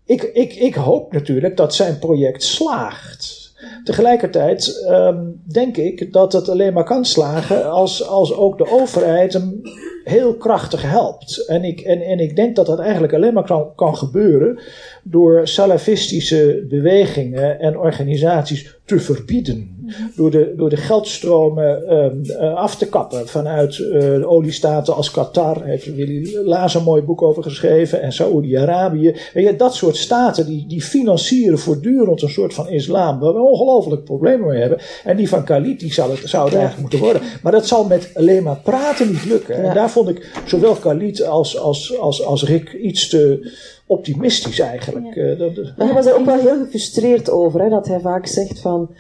ik, 0.05 0.23
ik, 0.23 0.55
ik 0.55 0.75
hoop 0.75 1.13
natuurlijk 1.13 1.57
dat 1.57 1.75
zijn 1.75 1.99
project 1.99 2.43
slaagt. 2.43 3.53
Tegelijkertijd 3.85 4.85
ehm, 4.87 5.25
denk 5.53 5.77
ik 5.77 6.13
dat 6.13 6.33
het 6.33 6.49
alleen 6.49 6.73
maar 6.73 6.85
kan 6.85 7.05
slagen 7.05 7.71
als, 7.71 8.07
als 8.07 8.35
ook 8.35 8.59
de 8.59 8.71
overheid 8.71 9.33
hem 9.33 9.61
heel 10.05 10.37
krachtig 10.37 10.83
helpt. 10.83 11.47
En 11.47 11.65
ik, 11.65 11.81
en, 11.81 12.01
en 12.01 12.19
ik 12.19 12.37
denk 12.37 12.57
dat 12.57 12.67
dat 12.67 12.79
eigenlijk 12.79 13.13
alleen 13.13 13.35
maar 13.35 13.45
kan, 13.45 13.75
kan 13.75 13.97
gebeuren 13.97 14.61
door 15.07 15.49
salafistische 15.49 16.67
bewegingen 16.69 17.61
en 17.61 17.79
organisaties 17.79 18.77
te 18.85 19.01
verbieden. 19.01 19.73
Door 20.17 20.31
de, 20.31 20.53
door 20.57 20.71
de 20.71 20.77
geldstromen 20.77 21.87
ehm, 21.89 22.31
eh, 22.31 22.55
af 22.55 22.77
te 22.77 22.89
kappen 22.89 23.29
vanuit 23.29 23.79
eh, 23.79 24.01
de 24.01 24.27
oliestaten 24.27 24.95
als 24.95 25.11
Qatar. 25.11 25.65
Heeft 25.65 25.95
Willy 25.95 26.37
Laas 26.45 26.75
een 26.75 26.83
mooi 26.83 27.03
boek 27.03 27.23
over 27.23 27.43
geschreven. 27.43 28.03
En 28.03 28.13
Saoedi-Arabië. 28.13 29.15
Weet 29.35 29.47
je, 29.47 29.57
Dat 29.57 29.75
soort 29.75 29.97
staten 29.97 30.47
die, 30.47 30.67
die 30.69 30.83
financieren 30.83 31.59
voortdurend 31.59 32.23
een 32.23 32.29
soort 32.29 32.55
van 32.55 32.69
islam. 32.69 33.19
Waar 33.19 33.35
we 33.35 33.41
ongelooflijk 33.41 34.05
problemen 34.05 34.49
mee 34.49 34.61
hebben. 34.61 34.79
En 35.05 35.17
die 35.17 35.29
van 35.29 35.45
Khalid 35.45 35.81
die 35.81 35.93
zou 35.93 36.11
het, 36.11 36.29
zou 36.29 36.45
het 36.45 36.53
Ja. 36.53 36.59
eigenlijk 36.59 36.81
moeten 36.81 36.99
worden. 37.11 37.23
Maar 37.43 37.53
dat 37.53 37.67
zal 37.67 37.85
met 37.85 38.11
alleen 38.15 38.43
maar 38.43 38.61
praten 38.65 39.07
niet 39.09 39.25
lukken. 39.25 39.57
Ja. 39.63 39.69
En 39.69 39.75
daar 39.75 39.91
vond 39.91 40.09
ik 40.09 40.31
zowel 40.47 40.75
Khalid 40.75 41.23
als, 41.27 41.59
als, 41.59 41.99
als, 41.99 42.25
als 42.25 42.45
Rick 42.45 42.73
iets 42.73 43.09
te 43.09 43.53
optimistisch 43.87 44.59
eigenlijk. 44.59 45.17
Eh, 45.17 45.39
dat, 45.39 45.55
dat- 45.55 45.73
Maar 45.77 45.87
hij 45.87 45.95
was 45.95 46.07
er 46.07 46.19
ook 46.19 46.25
wel 46.25 46.39
heel 46.39 46.59
gefrustreerd 46.59 47.31
over, 47.31 47.61
hè, 47.63 47.69
dat 47.69 47.87
hij 47.87 48.01
vaak 48.01 48.27
zegt 48.27 48.61
van 48.61 48.91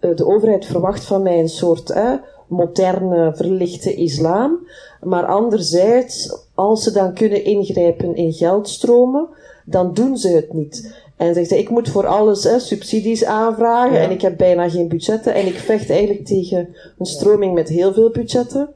eh, 0.00 0.16
de 0.16 0.26
overheid 0.26 0.66
verwacht 0.66 1.04
van 1.04 1.22
mij 1.22 1.38
een 1.38 1.48
soort 1.48 1.88
hè, 1.94 2.14
moderne, 2.48 3.32
verlichte 3.36 3.94
islam. 3.94 4.66
Maar 5.02 5.24
anderzijds, 5.26 6.38
als 6.54 6.82
ze 6.82 6.92
dan 6.92 7.14
kunnen 7.14 7.44
ingrijpen 7.44 8.14
in 8.14 8.32
geldstromen, 8.32 9.28
dan 9.64 9.94
doen 9.94 10.16
ze 10.16 10.28
het 10.28 10.52
niet. 10.52 10.96
En 11.16 11.34
zegt 11.34 11.50
hij, 11.50 11.58
ik 11.58 11.70
moet 11.70 11.88
voor 11.88 12.06
alles 12.06 12.44
hè, 12.44 12.58
subsidies 12.58 13.24
aanvragen 13.24 13.96
Ja. 13.96 14.02
en 14.02 14.10
ik 14.10 14.20
heb 14.20 14.36
bijna 14.36 14.68
geen 14.68 14.88
budgetten. 14.88 15.34
En 15.34 15.46
ik 15.46 15.54
vecht 15.58 15.90
eigenlijk 15.90 16.26
tegen 16.26 16.76
een 16.98 17.06
stroming 17.06 17.54
met 17.54 17.68
heel 17.68 17.92
veel 17.92 18.10
budgetten. 18.10 18.68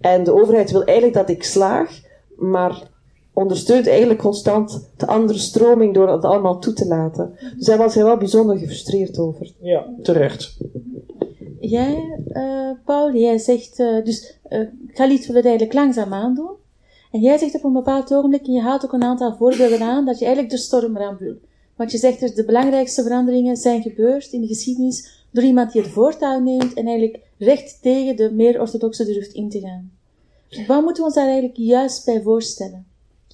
En 0.00 0.24
de 0.24 0.34
overheid 0.34 0.70
wil 0.70 0.84
eigenlijk 0.84 1.16
dat 1.16 1.28
ik 1.36 1.42
slaag, 1.44 2.00
maar 2.36 2.90
ondersteunt 3.32 3.86
eigenlijk 3.86 4.20
constant 4.20 4.88
de 4.96 5.06
andere 5.06 5.38
stroming 5.38 5.94
door 5.94 6.08
het 6.08 6.24
allemaal 6.24 6.58
toe 6.58 6.72
te 6.72 6.86
laten. 6.86 7.34
Dus 7.56 7.66
daar 7.66 7.78
was 7.78 7.94
hij 7.94 8.04
wel 8.04 8.16
bijzonder 8.16 8.58
gefrustreerd 8.58 9.18
over. 9.18 9.52
ja, 9.60 9.94
terecht. 10.02 10.56
Jij, 11.60 12.20
eh, 12.28 12.70
Paul, 12.84 13.14
jij 13.14 13.38
zegt, 13.38 13.78
eh, 13.78 14.04
dus 14.04 14.38
eh 14.48 14.60
Khalid 14.92 15.26
wil 15.26 15.36
het 15.36 15.44
eigenlijk 15.44 15.74
langzaam 15.74 16.12
aandoen. 16.12 16.50
En 17.10 17.20
jij 17.20 17.38
zegt 17.38 17.54
op 17.54 17.64
een 17.64 17.72
bepaald 17.72 18.14
ogenblik, 18.14 18.46
en 18.46 18.52
je 18.52 18.60
haalt 18.60 18.84
ook 18.84 18.92
een 18.92 19.02
aantal 19.02 19.34
voorbeelden 19.36 19.80
aan, 19.80 20.04
dat 20.04 20.18
je 20.18 20.24
eigenlijk 20.24 20.54
de 20.54 20.60
storm 20.60 20.96
eraan 20.96 21.16
wil. 21.16 21.34
Want 21.76 21.92
je 21.92 21.98
zegt 21.98 22.20
dus, 22.20 22.34
de 22.34 22.44
belangrijkste 22.44 23.02
veranderingen 23.02 23.56
zijn 23.56 23.82
gebeurd 23.82 24.32
in 24.32 24.40
de 24.40 24.46
geschiedenis 24.46 25.26
door 25.30 25.44
iemand 25.44 25.72
die 25.72 25.82
het 25.82 25.90
voortouw 25.90 26.40
neemt 26.40 26.74
en 26.74 26.86
eigenlijk 26.86 27.20
recht 27.38 27.82
tegen 27.82 28.16
de 28.16 28.30
meer 28.32 28.60
orthodoxe 28.60 29.04
durft 29.04 29.32
in 29.32 29.48
te 29.48 29.60
gaan. 29.60 29.92
Wat 30.66 30.82
moeten 30.82 31.02
we 31.02 31.08
ons 31.08 31.14
daar 31.14 31.24
eigenlijk 31.24 31.56
juist 31.56 32.04
bij 32.04 32.22
voorstellen? 32.22 32.86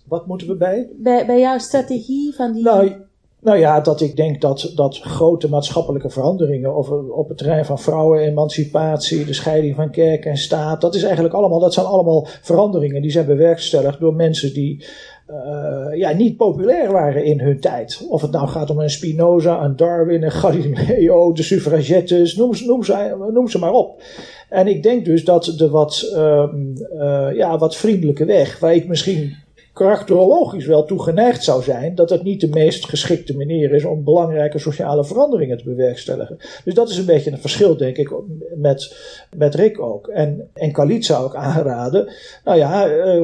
Wat 0.08 0.26
moeten 0.26 0.46
we 0.46 0.56
bij? 0.56 0.88
Bij, 0.96 1.26
bij 1.26 1.40
jouw 1.40 1.58
strategie 1.58 2.34
van 2.34 2.52
die... 2.52 2.62
Nou, 2.62 2.92
nou 3.40 3.58
ja, 3.58 3.80
dat 3.80 4.00
ik 4.00 4.16
denk 4.16 4.40
dat, 4.40 4.72
dat 4.74 4.98
grote 4.98 5.48
maatschappelijke 5.48 6.10
veranderingen 6.10 6.76
of, 6.76 6.90
op 6.90 7.28
het 7.28 7.38
terrein 7.38 7.64
van 7.64 7.78
vrouwenemancipatie, 7.78 9.24
de 9.24 9.32
scheiding 9.32 9.74
van 9.74 9.90
kerk 9.90 10.24
en 10.24 10.36
staat, 10.36 10.80
dat 10.80 10.94
is 10.94 11.02
eigenlijk 11.02 11.34
allemaal, 11.34 11.60
dat 11.60 11.74
zijn 11.74 11.86
allemaal 11.86 12.26
veranderingen 12.42 13.02
die 13.02 13.10
zijn 13.10 13.26
bewerkstelligd 13.26 14.00
door 14.00 14.14
mensen 14.14 14.54
die 14.54 14.84
eh, 15.26 15.98
ja, 15.98 16.12
niet 16.12 16.36
populair 16.36 16.92
waren 16.92 17.24
in 17.24 17.40
hun 17.40 17.60
tijd. 17.60 18.06
Of 18.08 18.22
het 18.22 18.30
nou 18.30 18.48
gaat 18.48 18.70
om 18.70 18.78
een 18.78 18.90
Spinoza, 18.90 19.64
een 19.64 19.76
Darwin, 19.76 20.22
een 20.22 20.30
Galileo, 20.30 21.32
de 21.32 21.42
suffragettes, 21.42 22.36
noem, 22.36 22.54
ze- 22.54 22.66
noem, 22.66 22.84
ze, 22.84 23.28
noem 23.32 23.48
ze 23.48 23.58
maar 23.58 23.72
op. 23.72 24.02
En 24.48 24.66
ik 24.66 24.82
denk 24.82 25.04
dus 25.04 25.24
dat 25.24 25.54
de 25.56 25.68
wat, 25.70 26.10
ehm, 26.14 26.56
eh, 26.98 27.28
ja, 27.36 27.58
wat 27.58 27.76
vriendelijke 27.76 28.24
weg, 28.24 28.58
waar 28.58 28.74
ik 28.74 28.88
misschien 28.88 29.34
karakterologisch 29.78 30.66
wel 30.66 30.84
toe 30.84 31.02
geneigd 31.02 31.44
zou 31.44 31.62
zijn, 31.62 31.94
dat 31.94 32.10
het 32.10 32.22
niet 32.22 32.40
de 32.40 32.48
meest 32.48 32.88
geschikte 32.88 33.36
manier 33.36 33.74
is 33.74 33.84
om 33.84 34.04
belangrijke 34.04 34.58
sociale 34.58 35.04
veranderingen 35.04 35.58
te 35.58 35.64
bewerkstelligen. 35.64 36.36
Dus 36.64 36.74
dat 36.74 36.90
is 36.90 36.98
een 36.98 37.04
beetje 37.04 37.30
een 37.30 37.38
verschil, 37.38 37.76
denk 37.76 37.96
ik, 37.96 38.14
met, 38.54 38.96
met 39.36 39.54
Rick 39.54 39.80
ook. 39.80 40.08
En, 40.08 40.50
en 40.54 40.72
Khalid 40.72 41.04
zou 41.04 41.26
ik 41.26 41.34
aanraden, 41.34 42.12
nou 42.44 42.58
ja, 42.58 42.88
eh, 42.88 43.22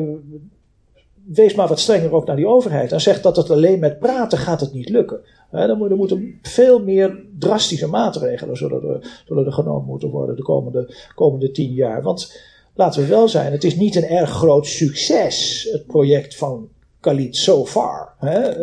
wees 1.25 1.55
maar 1.55 1.69
wat 1.69 1.79
strenger 1.79 2.13
ook 2.13 2.27
naar 2.27 2.37
die 2.37 2.49
overheid. 2.49 2.93
En 2.93 3.01
zeg 3.01 3.21
dat 3.21 3.37
het 3.37 3.51
alleen 3.51 3.79
met 3.79 3.99
praten 3.99 4.39
gaat 4.39 4.61
het 4.61 4.73
niet 4.73 4.89
lukken. 4.89 5.21
dan 5.51 5.79
moet, 5.79 5.91
er 5.91 5.97
moeten 5.97 6.39
veel 6.43 6.83
meer 6.83 7.25
drastische 7.39 7.89
maatregelen 7.89 8.57
zullen 8.57 8.83
er, 8.83 9.23
zullen 9.27 9.47
er 9.47 9.53
genomen 9.53 9.87
moeten 9.87 10.11
worden 10.11 10.37
de 10.37 10.43
komende, 10.43 10.95
komende 11.15 11.51
tien 11.51 11.73
jaar. 11.73 12.03
Want 12.03 12.53
laten 12.75 13.03
we 13.03 13.09
wel 13.09 13.29
zijn, 13.29 13.53
het 13.53 13.65
is 13.65 13.77
niet 13.77 13.97
een 13.97 14.09
erg 14.09 14.31
groot 14.31 14.67
succes, 14.67 15.69
het 15.73 15.87
project 15.87 16.37
van 16.37 16.69
Khalid 17.05 17.37
so 17.37 17.67
far. 17.67 18.15
Hè? 18.19 18.63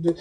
De, 0.00 0.14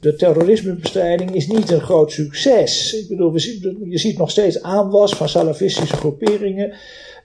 de, 0.00 0.14
terrorismebestrijding 0.14 1.34
is 1.34 1.46
niet 1.46 1.70
een 1.70 1.80
groot 1.80 2.12
succes. 2.12 2.94
Ik 2.94 3.08
bedoel, 3.08 3.36
je 3.84 3.98
ziet 3.98 4.18
nog 4.18 4.30
steeds 4.30 4.62
aanwas 4.62 5.14
van 5.14 5.28
salafistische 5.28 5.96
groeperingen. 5.96 6.74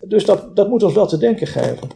Dus 0.02 0.26
dat, 0.26 0.56
dat 0.56 0.70
moet 0.70 0.84
ons 0.84 0.94
wel 0.94 1.08
te 1.08 1.18
denken 1.18 1.48
geven. 1.48 1.90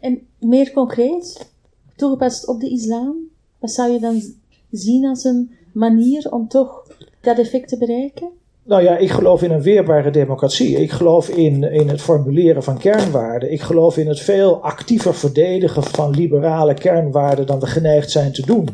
En 0.00 0.26
meer 0.38 0.72
concreet, 0.72 1.50
toegepast 1.96 2.48
op 2.48 2.60
de 2.60 2.70
islam, 2.70 3.16
wat 3.58 3.70
zou 3.70 3.92
je 3.92 4.00
dan 4.00 4.22
zien 4.70 5.06
als 5.06 5.24
een 5.24 5.50
manier 5.72 6.32
om 6.32 6.48
toch 6.48 6.86
dat 7.20 7.38
effect 7.38 7.68
te 7.68 7.78
bereiken? 7.78 8.28
Nou 8.64 8.82
ja, 8.82 8.96
ik 8.96 9.10
geloof 9.10 9.42
in 9.42 9.50
een 9.50 9.62
weerbare 9.62 10.10
democratie. 10.10 10.80
Ik 10.80 10.90
geloof 10.90 11.28
in, 11.28 11.62
in 11.62 11.88
het 11.88 12.00
formuleren 12.00 12.62
van 12.62 12.78
kernwaarden. 12.78 13.52
Ik 13.52 13.60
geloof 13.60 13.96
in 13.96 14.08
het 14.08 14.20
veel 14.20 14.62
actiever 14.62 15.14
verdedigen 15.14 15.82
van 15.82 16.10
liberale 16.10 16.74
kernwaarden 16.74 17.46
dan 17.46 17.60
we 17.60 17.66
geneigd 17.66 18.10
zijn 18.10 18.32
te 18.32 18.46
doen. 18.46 18.68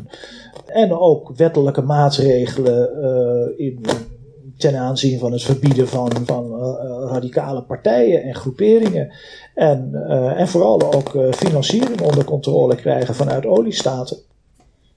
En 0.65 0.93
ook 0.93 1.31
wettelijke 1.35 1.81
maatregelen 1.81 2.89
uh, 3.57 3.65
in, 3.65 3.85
ten 4.57 4.75
aanzien 4.75 5.19
van 5.19 5.31
het 5.31 5.43
verbieden 5.43 5.87
van, 5.87 6.11
van 6.25 6.45
uh, 6.45 7.11
radicale 7.11 7.63
partijen 7.63 8.23
en 8.23 8.35
groeperingen. 8.35 9.11
En, 9.55 9.93
en 10.35 10.47
vooral 10.47 10.93
ook 10.93 11.35
financiering 11.35 12.01
onder 12.01 12.23
controle 12.23 12.75
krijgen 12.75 13.15
vanuit 13.15 13.45
oliestaten. 13.45 14.17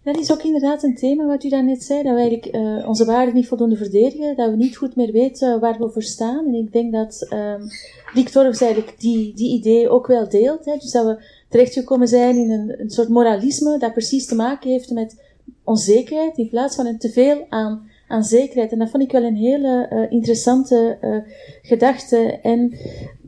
Dat 0.05 0.19
is 0.19 0.33
ook 0.33 0.43
inderdaad 0.43 0.83
een 0.83 0.95
thema 0.95 1.27
wat 1.27 1.45
u 1.45 1.49
daarnet 1.49 1.83
zei, 1.83 2.03
dat 2.03 2.15
we 2.15 2.21
eigenlijk 2.21 2.57
uh, 2.57 2.89
onze 2.89 3.05
waarden 3.05 3.35
niet 3.35 3.49
voldoende 3.49 3.77
verdedigen, 3.77 4.37
dat 4.37 4.51
we 4.51 4.57
niet 4.57 4.77
goed 4.77 4.97
meer 4.97 5.13
weten 5.13 5.61
waar 5.61 5.79
we 5.79 5.91
voor 5.91 6.03
staan. 6.03 6.47
En 6.47 6.55
ik 6.55 6.73
denk 6.73 6.93
dat 6.93 7.27
um, 7.33 7.69
Dick 8.15 8.29
Torfs 8.29 8.61
eigenlijk 8.61 9.01
die, 9.01 9.35
die 9.35 9.59
idee 9.59 9.89
ook 9.89 10.07
wel 10.07 10.29
deelt. 10.29 10.65
Hè? 10.65 10.77
Dus 10.77 10.91
dat 10.91 11.07
we 11.07 11.23
terechtgekomen 11.49 12.09
zijn 12.09 12.37
in 12.37 12.51
een, 12.51 12.81
een 12.81 12.91
soort 12.91 13.09
moralisme 13.09 13.79
dat 13.79 13.93
precies 13.93 14.27
te 14.27 14.35
maken 14.35 14.71
heeft 14.71 14.91
met 14.91 15.23
onzekerheid 15.65 16.37
in 16.37 16.49
plaats 16.49 16.77
van 16.77 16.87
een 16.87 16.99
teveel 16.99 17.47
aan, 17.49 17.89
aan 18.09 18.25
zekerheid. 18.25 18.73
En 18.73 18.79
dat 18.79 18.91
vond 18.91 19.03
ik 19.03 19.13
wel 19.13 19.23
een 19.23 19.37
hele 19.37 19.89
uh, 19.93 20.13
interessante 20.13 20.99
uh, 21.01 21.17
gedachte. 21.63 22.39
En 22.43 22.79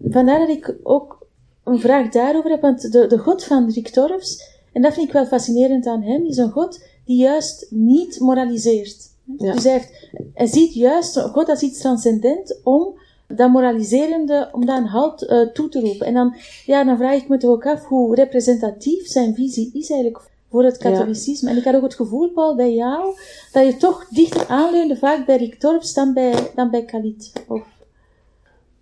vandaar 0.09 0.39
dat 0.39 0.49
ik 0.49 0.75
ook 0.83 1.27
een 1.65 1.81
vraag 1.81 2.09
daarover 2.09 2.51
heb, 2.51 2.61
want 2.61 2.93
de, 2.93 3.07
de 3.07 3.19
God 3.19 3.45
van 3.45 3.71
Dick 3.71 3.89
Torfs 3.89 4.54
en 4.75 4.83
dat 4.83 4.95
vind 4.95 5.07
ik 5.07 5.13
wel 5.13 5.27
fascinerend 5.27 5.87
aan 5.87 6.03
hem, 6.03 6.25
is 6.25 6.37
een 6.37 6.51
God 6.51 6.83
die 7.05 7.17
juist 7.17 7.67
niet 7.71 8.21
moraliseert. 8.21 9.13
Dus 9.25 9.63
hij, 9.63 9.73
heeft, 9.73 10.09
hij 10.35 10.47
ziet 10.47 10.75
juist 10.75 11.19
God 11.19 11.49
als 11.49 11.63
iets 11.63 11.79
transcendent 11.79 12.61
om 12.63 12.95
dat 13.29 13.51
moraliserende, 13.51 14.49
om 14.53 14.67
dat 14.67 14.79
een 14.79 14.87
halt 14.87 15.23
uh, 15.23 15.49
toe 15.49 15.69
te 15.69 15.81
roepen. 15.81 16.07
En 16.07 16.15
dan, 16.15 16.35
ja, 16.67 16.85
dan 16.85 16.97
vraag 16.97 17.15
ik 17.15 17.29
me 17.29 17.39
toch 17.39 17.51
ook 17.51 17.67
af 17.67 17.85
hoe 17.85 18.15
representatief 18.15 19.07
zijn 19.07 19.35
visie 19.35 19.71
is 19.73 19.91
eigenlijk 19.91 20.23
voor 20.51 20.65
het 20.65 20.77
katholicisme. 20.77 21.51
En 21.51 21.57
ik 21.57 21.65
had 21.65 21.75
ook 21.75 21.83
het 21.83 21.95
gevoel, 21.95 22.29
Paul, 22.29 22.57
bij 22.57 22.75
jou, 22.75 23.17
dat 23.53 23.65
je 23.65 23.77
toch 23.77 24.07
dichter 24.09 24.47
aanleunde 24.49 24.97
vaak 24.97 25.27
bij 25.27 25.37
Rick 25.37 25.55
Torps 25.61 25.95
dan 25.95 26.13
bij, 26.13 26.51
dan 26.55 26.71
bij 26.71 26.85
Khalid. 26.85 27.33
Of 27.49 27.63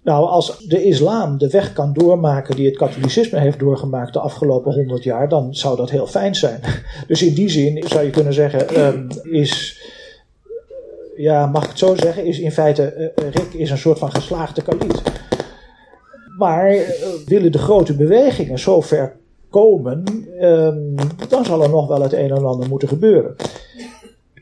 nou, 0.03 0.27
als 0.27 0.59
de 0.59 0.85
islam 0.85 1.39
de 1.39 1.51
weg 1.51 1.73
kan 1.73 1.93
doormaken 1.93 2.57
die 2.57 2.67
het 2.67 2.77
katholicisme 2.77 3.39
heeft 3.39 3.59
doorgemaakt 3.59 4.13
de 4.13 4.21
afgelopen 4.21 4.75
honderd 4.75 5.05
jaar, 5.05 5.29
dan 5.29 5.55
zou 5.55 5.77
dat 5.77 5.91
heel 5.91 6.07
fijn 6.07 6.35
zijn. 6.35 6.61
Dus 7.07 7.23
in 7.23 7.35
die 7.35 7.49
zin 7.49 7.85
zou 7.87 8.05
je 8.05 8.11
kunnen 8.11 8.33
zeggen, 8.33 8.81
um, 8.81 9.07
is, 9.23 9.81
ja, 11.17 11.47
mag 11.47 11.63
ik 11.63 11.69
het 11.69 11.79
zo 11.79 11.95
zeggen, 11.95 12.25
is 12.25 12.39
in 12.39 12.53
feite, 12.53 13.13
uh, 13.17 13.31
Rick 13.31 13.53
is 13.53 13.71
een 13.71 13.79
soort 13.79 13.99
van 13.99 14.13
geslaagde 14.13 14.63
kaliet. 14.63 15.03
Maar 16.39 16.75
uh, 16.75 16.87
willen 17.27 17.53
de 17.53 17.59
grote 17.59 17.97
bewegingen 17.97 18.59
zo 18.59 18.81
ver 18.81 19.17
komen, 19.51 20.05
um, 20.41 20.95
dan 21.29 21.45
zal 21.45 21.63
er 21.63 21.71
nog 21.71 21.89
wel 21.89 22.03
het 22.03 22.13
een 22.13 22.31
en 22.31 22.45
ander 22.45 22.69
moeten 22.69 22.89
gebeuren. 22.89 23.37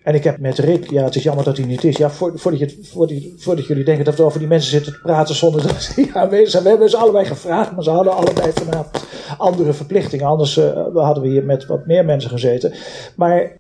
En 0.03 0.15
ik 0.15 0.25
heb 0.25 0.39
met 0.39 0.59
Rick, 0.59 0.91
ja, 0.91 1.05
het 1.05 1.15
is 1.15 1.23
jammer 1.23 1.45
dat 1.45 1.57
hij 1.57 1.67
niet 1.67 1.85
is. 1.85 1.97
Ja, 1.97 2.11
voordat, 2.11 2.59
je, 2.59 2.79
voordat, 2.83 3.17
voordat 3.37 3.67
jullie 3.67 3.85
denken 3.85 4.05
dat 4.05 4.17
we 4.17 4.23
over 4.23 4.39
die 4.39 4.49
mensen 4.49 4.71
zitten 4.71 4.93
te 4.93 5.01
praten 5.01 5.35
zonder 5.35 5.63
dat 5.63 5.83
ze 5.83 6.11
aanwezig 6.15 6.51
zijn. 6.51 6.63
We 6.63 6.69
hebben 6.69 6.91
ze 6.91 6.97
allebei 6.97 7.25
gevraagd, 7.25 7.73
maar 7.73 7.85
ze 7.85 7.91
hadden 7.91 8.13
allebei 8.13 8.53
vanavond 8.55 9.05
andere 9.39 9.73
verplichtingen. 9.73 10.27
Anders 10.27 10.57
uh, 10.57 10.87
hadden 10.95 11.23
we 11.23 11.29
hier 11.29 11.45
met 11.45 11.67
wat 11.67 11.87
meer 11.87 12.05
mensen 12.05 12.31
gezeten. 12.31 12.73
Maar 13.17 13.41
eh, 13.41 13.51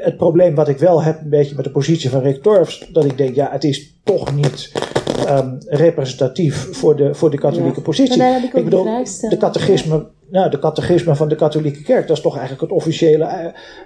het 0.00 0.16
probleem 0.16 0.54
wat 0.54 0.68
ik 0.68 0.78
wel 0.78 1.02
heb, 1.02 1.20
een 1.20 1.28
beetje 1.28 1.54
met 1.54 1.64
de 1.64 1.70
positie 1.70 2.10
van 2.10 2.20
Rick 2.20 2.42
Torfs, 2.42 2.88
dat 2.92 3.04
ik 3.04 3.18
denk, 3.18 3.34
ja, 3.34 3.48
het 3.50 3.64
is 3.64 3.94
toch 4.04 4.34
niet 4.34 4.72
um, 5.28 5.58
representatief 5.66 6.68
voor 6.72 6.96
de, 6.96 7.14
voor 7.14 7.30
de 7.30 7.38
katholieke 7.38 7.80
positie. 7.80 8.22
ik, 8.22 8.52
ik 8.52 8.64
bedoel, 8.64 8.84
de 9.28 9.36
catechisme 9.38 10.06
nou, 10.30 10.50
de 10.50 10.58
catechisme 10.58 11.14
van 11.14 11.28
de 11.28 11.34
katholieke 11.34 11.82
kerk, 11.82 12.06
dat 12.06 12.16
is 12.16 12.22
toch 12.22 12.36
eigenlijk 12.36 12.62
het 12.62 12.72
officiële 12.72 13.24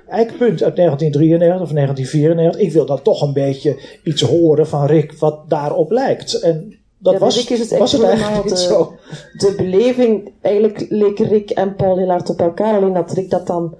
eikpunt 0.08 0.62
uit 0.62 0.76
1993 0.76 1.60
of 1.60 1.72
1994. 1.72 2.60
Ik 2.60 2.72
wil 2.72 2.86
dan 2.86 3.02
toch 3.02 3.22
een 3.22 3.32
beetje 3.32 3.80
iets 4.04 4.22
horen 4.22 4.66
van 4.66 4.86
Rick 4.86 5.12
wat 5.12 5.40
daarop 5.48 5.90
lijkt. 5.90 6.40
En 6.40 6.78
dat 6.98 7.18
was, 7.18 7.36
Rick 7.36 7.50
is 7.50 7.70
het 7.70 7.78
was 7.78 7.92
het 7.92 8.02
eigenlijk 8.02 8.44
niet 8.44 8.58
zo. 8.58 8.94
De 9.32 9.54
beleving, 9.56 10.32
eigenlijk 10.40 10.86
leken 10.88 11.28
Rick 11.28 11.50
en 11.50 11.74
Paul 11.74 11.98
heel 11.98 12.08
hard 12.08 12.30
op 12.30 12.40
elkaar, 12.40 12.76
alleen 12.76 12.92
dat 12.92 13.12
Rick 13.12 13.30
dat 13.30 13.46
dan 13.46 13.74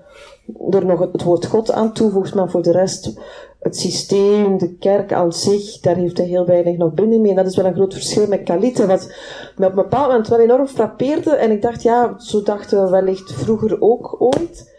er 0.70 0.86
nog 0.86 0.98
het 1.12 1.22
woord 1.22 1.46
God 1.46 1.72
aan 1.72 1.92
toevoegt, 1.92 2.34
maar 2.34 2.50
voor 2.50 2.62
de 2.62 2.72
rest 2.72 3.12
het 3.60 3.76
systeem, 3.76 4.58
de 4.58 4.74
kerk 4.74 5.12
aan 5.12 5.32
zich, 5.32 5.80
daar 5.80 5.96
heeft 5.96 6.16
hij 6.16 6.26
heel 6.26 6.46
weinig 6.46 6.76
nog 6.76 6.92
binding 6.92 7.22
mee. 7.22 7.30
En 7.30 7.36
dat 7.36 7.46
is 7.46 7.56
wel 7.56 7.64
een 7.64 7.74
groot 7.74 7.92
verschil 7.92 8.26
met 8.26 8.42
Kalite, 8.42 8.86
wat 8.86 9.12
me 9.56 9.66
op 9.66 9.70
een 9.70 9.82
bepaald 9.82 10.08
moment 10.08 10.28
wel 10.28 10.40
enorm 10.40 10.66
frappeerde. 10.66 11.30
En 11.30 11.50
ik 11.50 11.62
dacht, 11.62 11.82
ja, 11.82 12.14
zo 12.18 12.42
dachten 12.42 12.84
we 12.84 12.90
wellicht 12.90 13.32
vroeger 13.32 13.80
ook 13.80 14.16
ooit. 14.18 14.78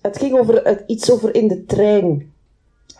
Het 0.00 0.18
ging 0.18 0.38
over 0.38 0.64
het, 0.64 0.84
iets 0.86 1.10
over 1.10 1.34
in 1.34 1.48
de 1.48 1.64
trein. 1.64 2.32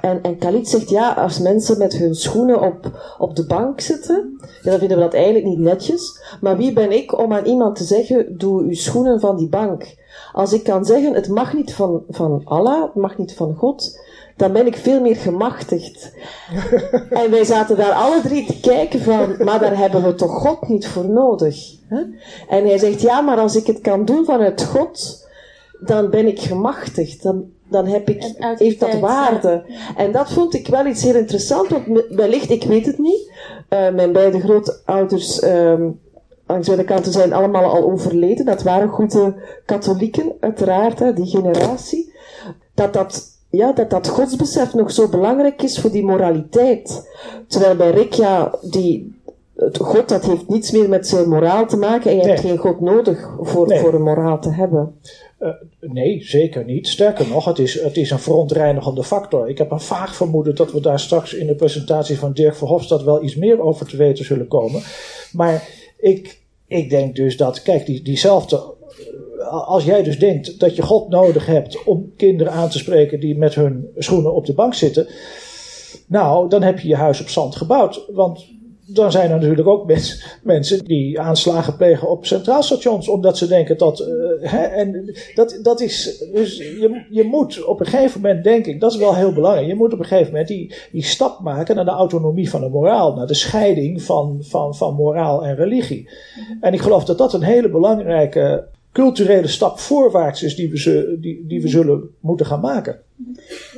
En, 0.00 0.22
en 0.22 0.38
Khalid 0.38 0.68
zegt, 0.68 0.90
ja, 0.90 1.12
als 1.12 1.38
mensen 1.38 1.78
met 1.78 1.92
hun 1.92 2.14
schoenen 2.14 2.60
op, 2.60 2.90
op 3.18 3.36
de 3.36 3.46
bank 3.46 3.80
zitten, 3.80 4.38
ja, 4.62 4.70
dan 4.70 4.78
vinden 4.78 4.96
we 4.96 5.02
dat 5.02 5.14
eigenlijk 5.14 5.44
niet 5.44 5.58
netjes. 5.58 6.22
Maar 6.40 6.56
wie 6.56 6.72
ben 6.72 6.92
ik 6.92 7.18
om 7.18 7.32
aan 7.32 7.44
iemand 7.44 7.76
te 7.76 7.84
zeggen, 7.84 8.38
doe 8.38 8.62
uw 8.62 8.74
schoenen 8.74 9.20
van 9.20 9.36
die 9.36 9.48
bank? 9.48 9.96
Als 10.32 10.52
ik 10.52 10.64
kan 10.64 10.84
zeggen, 10.84 11.14
het 11.14 11.28
mag 11.28 11.54
niet 11.54 11.74
van, 11.74 12.02
van 12.08 12.40
Allah, 12.44 12.82
het 12.82 12.94
mag 12.94 13.18
niet 13.18 13.34
van 13.34 13.54
God, 13.54 13.98
dan 14.38 14.52
ben 14.52 14.66
ik 14.66 14.76
veel 14.76 15.00
meer 15.00 15.16
gemachtigd. 15.16 16.12
en 17.22 17.30
wij 17.30 17.44
zaten 17.44 17.76
daar 17.76 17.92
alle 17.92 18.20
drie 18.20 18.46
te 18.46 18.60
kijken 18.60 19.00
van, 19.00 19.36
maar 19.44 19.60
daar 19.60 19.76
hebben 19.76 20.02
we 20.02 20.14
toch 20.14 20.32
God 20.32 20.68
niet 20.68 20.86
voor 20.86 21.08
nodig. 21.08 21.56
Hè? 21.88 22.00
En 22.48 22.66
hij 22.66 22.78
zegt, 22.78 23.00
ja, 23.00 23.20
maar 23.20 23.38
als 23.38 23.56
ik 23.56 23.66
het 23.66 23.80
kan 23.80 24.04
doen 24.04 24.24
vanuit 24.24 24.64
God, 24.64 25.26
dan 25.80 26.10
ben 26.10 26.26
ik 26.26 26.40
gemachtigd. 26.40 27.22
Dan, 27.22 27.44
dan 27.68 27.86
heb 27.86 28.08
ik, 28.08 28.34
heeft 28.38 28.80
dat 28.80 28.98
waarde. 28.98 29.64
En 29.96 30.12
dat 30.12 30.32
vond 30.32 30.54
ik 30.54 30.68
wel 30.68 30.86
iets 30.86 31.02
heel 31.02 31.16
interessants, 31.16 31.68
want 31.68 32.04
wellicht, 32.08 32.50
ik 32.50 32.64
weet 32.64 32.86
het 32.86 32.98
niet. 32.98 33.32
Uh, 33.70 33.90
mijn 33.90 34.12
beide 34.12 34.40
grootouders, 34.40 35.42
um, 35.42 36.00
langs 36.46 36.66
beide 36.66 36.84
kanten 36.84 37.12
zijn 37.12 37.32
allemaal 37.32 37.64
al 37.64 37.90
overleden. 37.90 38.44
Dat 38.44 38.62
waren 38.62 38.88
goede 38.88 39.34
katholieken, 39.64 40.32
uiteraard, 40.40 40.98
hè, 40.98 41.12
die 41.12 41.26
generatie. 41.26 42.14
Dat 42.74 42.92
dat 42.92 43.36
ja, 43.50 43.72
dat 43.72 43.90
dat 43.90 44.08
godsbesef 44.08 44.74
nog 44.74 44.90
zo 44.90 45.08
belangrijk 45.08 45.62
is 45.62 45.78
voor 45.78 45.90
die 45.90 46.04
moraliteit. 46.04 47.08
Terwijl 47.46 47.76
bij 47.76 47.90
Rick, 47.90 48.12
ja, 48.12 48.54
die, 48.62 49.14
het 49.56 49.78
God 49.78 50.08
dat 50.08 50.24
heeft 50.24 50.48
niets 50.48 50.70
meer 50.70 50.88
met 50.88 51.06
zijn 51.06 51.28
moraal 51.28 51.66
te 51.66 51.76
maken 51.76 52.10
en 52.10 52.16
je 52.16 52.26
hebt 52.26 52.40
geen 52.40 52.56
God 52.56 52.80
nodig 52.80 53.30
voor, 53.40 53.76
voor 53.76 53.94
een 53.94 54.02
moraal 54.02 54.40
te 54.40 54.50
hebben. 54.50 54.94
Uh, 55.40 55.48
nee, 55.80 56.24
zeker 56.24 56.64
niet. 56.64 56.88
Sterker 56.88 57.28
nog, 57.28 57.44
het 57.44 57.58
is, 57.58 57.82
het 57.82 57.96
is 57.96 58.10
een 58.10 58.18
verontreinigende 58.18 59.04
factor. 59.04 59.48
Ik 59.48 59.58
heb 59.58 59.70
een 59.70 59.80
vaag 59.80 60.14
vermoeden 60.14 60.54
dat 60.54 60.72
we 60.72 60.80
daar 60.80 61.00
straks 61.00 61.34
in 61.34 61.46
de 61.46 61.54
presentatie 61.54 62.18
van 62.18 62.32
Dirk 62.32 62.56
Verhofstadt 62.56 63.04
wel 63.04 63.22
iets 63.22 63.36
meer 63.36 63.60
over 63.60 63.86
te 63.86 63.96
weten 63.96 64.24
zullen 64.24 64.48
komen. 64.48 64.82
Maar 65.32 65.68
ik, 65.98 66.38
ik 66.66 66.90
denk 66.90 67.16
dus 67.16 67.36
dat, 67.36 67.62
kijk, 67.62 67.86
die, 67.86 68.02
diezelfde 68.02 68.76
als 69.50 69.84
jij 69.84 70.02
dus 70.02 70.18
denkt 70.18 70.60
dat 70.60 70.76
je 70.76 70.82
God 70.82 71.08
nodig 71.08 71.46
hebt 71.46 71.84
om 71.84 72.12
kinderen 72.16 72.52
aan 72.52 72.68
te 72.68 72.78
spreken 72.78 73.20
die 73.20 73.38
met 73.38 73.54
hun 73.54 73.88
schoenen 73.96 74.34
op 74.34 74.46
de 74.46 74.54
bank 74.54 74.74
zitten, 74.74 75.06
nou, 76.06 76.48
dan 76.48 76.62
heb 76.62 76.78
je 76.78 76.88
je 76.88 76.96
huis 76.96 77.20
op 77.20 77.28
zand 77.28 77.56
gebouwd. 77.56 78.04
Want 78.12 78.46
dan 78.90 79.12
zijn 79.12 79.30
er 79.30 79.36
natuurlijk 79.36 79.68
ook 79.68 79.92
mensen 80.42 80.84
die 80.84 81.20
aanslagen 81.20 81.76
plegen 81.76 82.08
op 82.08 82.26
centraalstations, 82.26 83.08
omdat 83.08 83.38
ze 83.38 83.46
denken 83.46 83.78
dat. 83.78 84.00
Uh, 84.00 84.50
hè, 84.50 84.62
en 84.62 85.14
dat, 85.34 85.58
dat 85.62 85.80
is. 85.80 86.24
Dus 86.32 86.56
je, 86.56 87.06
je 87.10 87.22
moet 87.22 87.64
op 87.64 87.80
een 87.80 87.86
gegeven 87.86 88.20
moment, 88.20 88.44
denk 88.44 88.66
ik, 88.66 88.80
dat 88.80 88.92
is 88.92 88.98
wel 88.98 89.14
heel 89.14 89.32
belangrijk. 89.32 89.66
Je 89.66 89.74
moet 89.74 89.92
op 89.92 89.98
een 89.98 90.04
gegeven 90.04 90.30
moment 90.30 90.48
die, 90.48 90.74
die 90.92 91.04
stap 91.04 91.40
maken 91.40 91.76
naar 91.76 91.84
de 91.84 91.90
autonomie 91.90 92.50
van 92.50 92.60
de 92.60 92.68
moraal, 92.68 93.14
naar 93.14 93.26
de 93.26 93.34
scheiding 93.34 94.02
van, 94.02 94.38
van, 94.40 94.74
van 94.74 94.94
moraal 94.94 95.44
en 95.44 95.56
religie. 95.56 96.08
En 96.60 96.72
ik 96.72 96.80
geloof 96.80 97.04
dat 97.04 97.18
dat 97.18 97.32
een 97.32 97.42
hele 97.42 97.70
belangrijke 97.70 98.68
culturele 98.92 99.48
stap 99.48 99.78
voorwaarts 99.78 100.42
is 100.42 100.56
die 100.56 100.70
we, 100.70 101.18
die, 101.20 101.46
die 101.46 101.62
we 101.62 101.68
zullen 101.68 102.10
moeten 102.20 102.46
gaan 102.46 102.60
maken. 102.60 103.00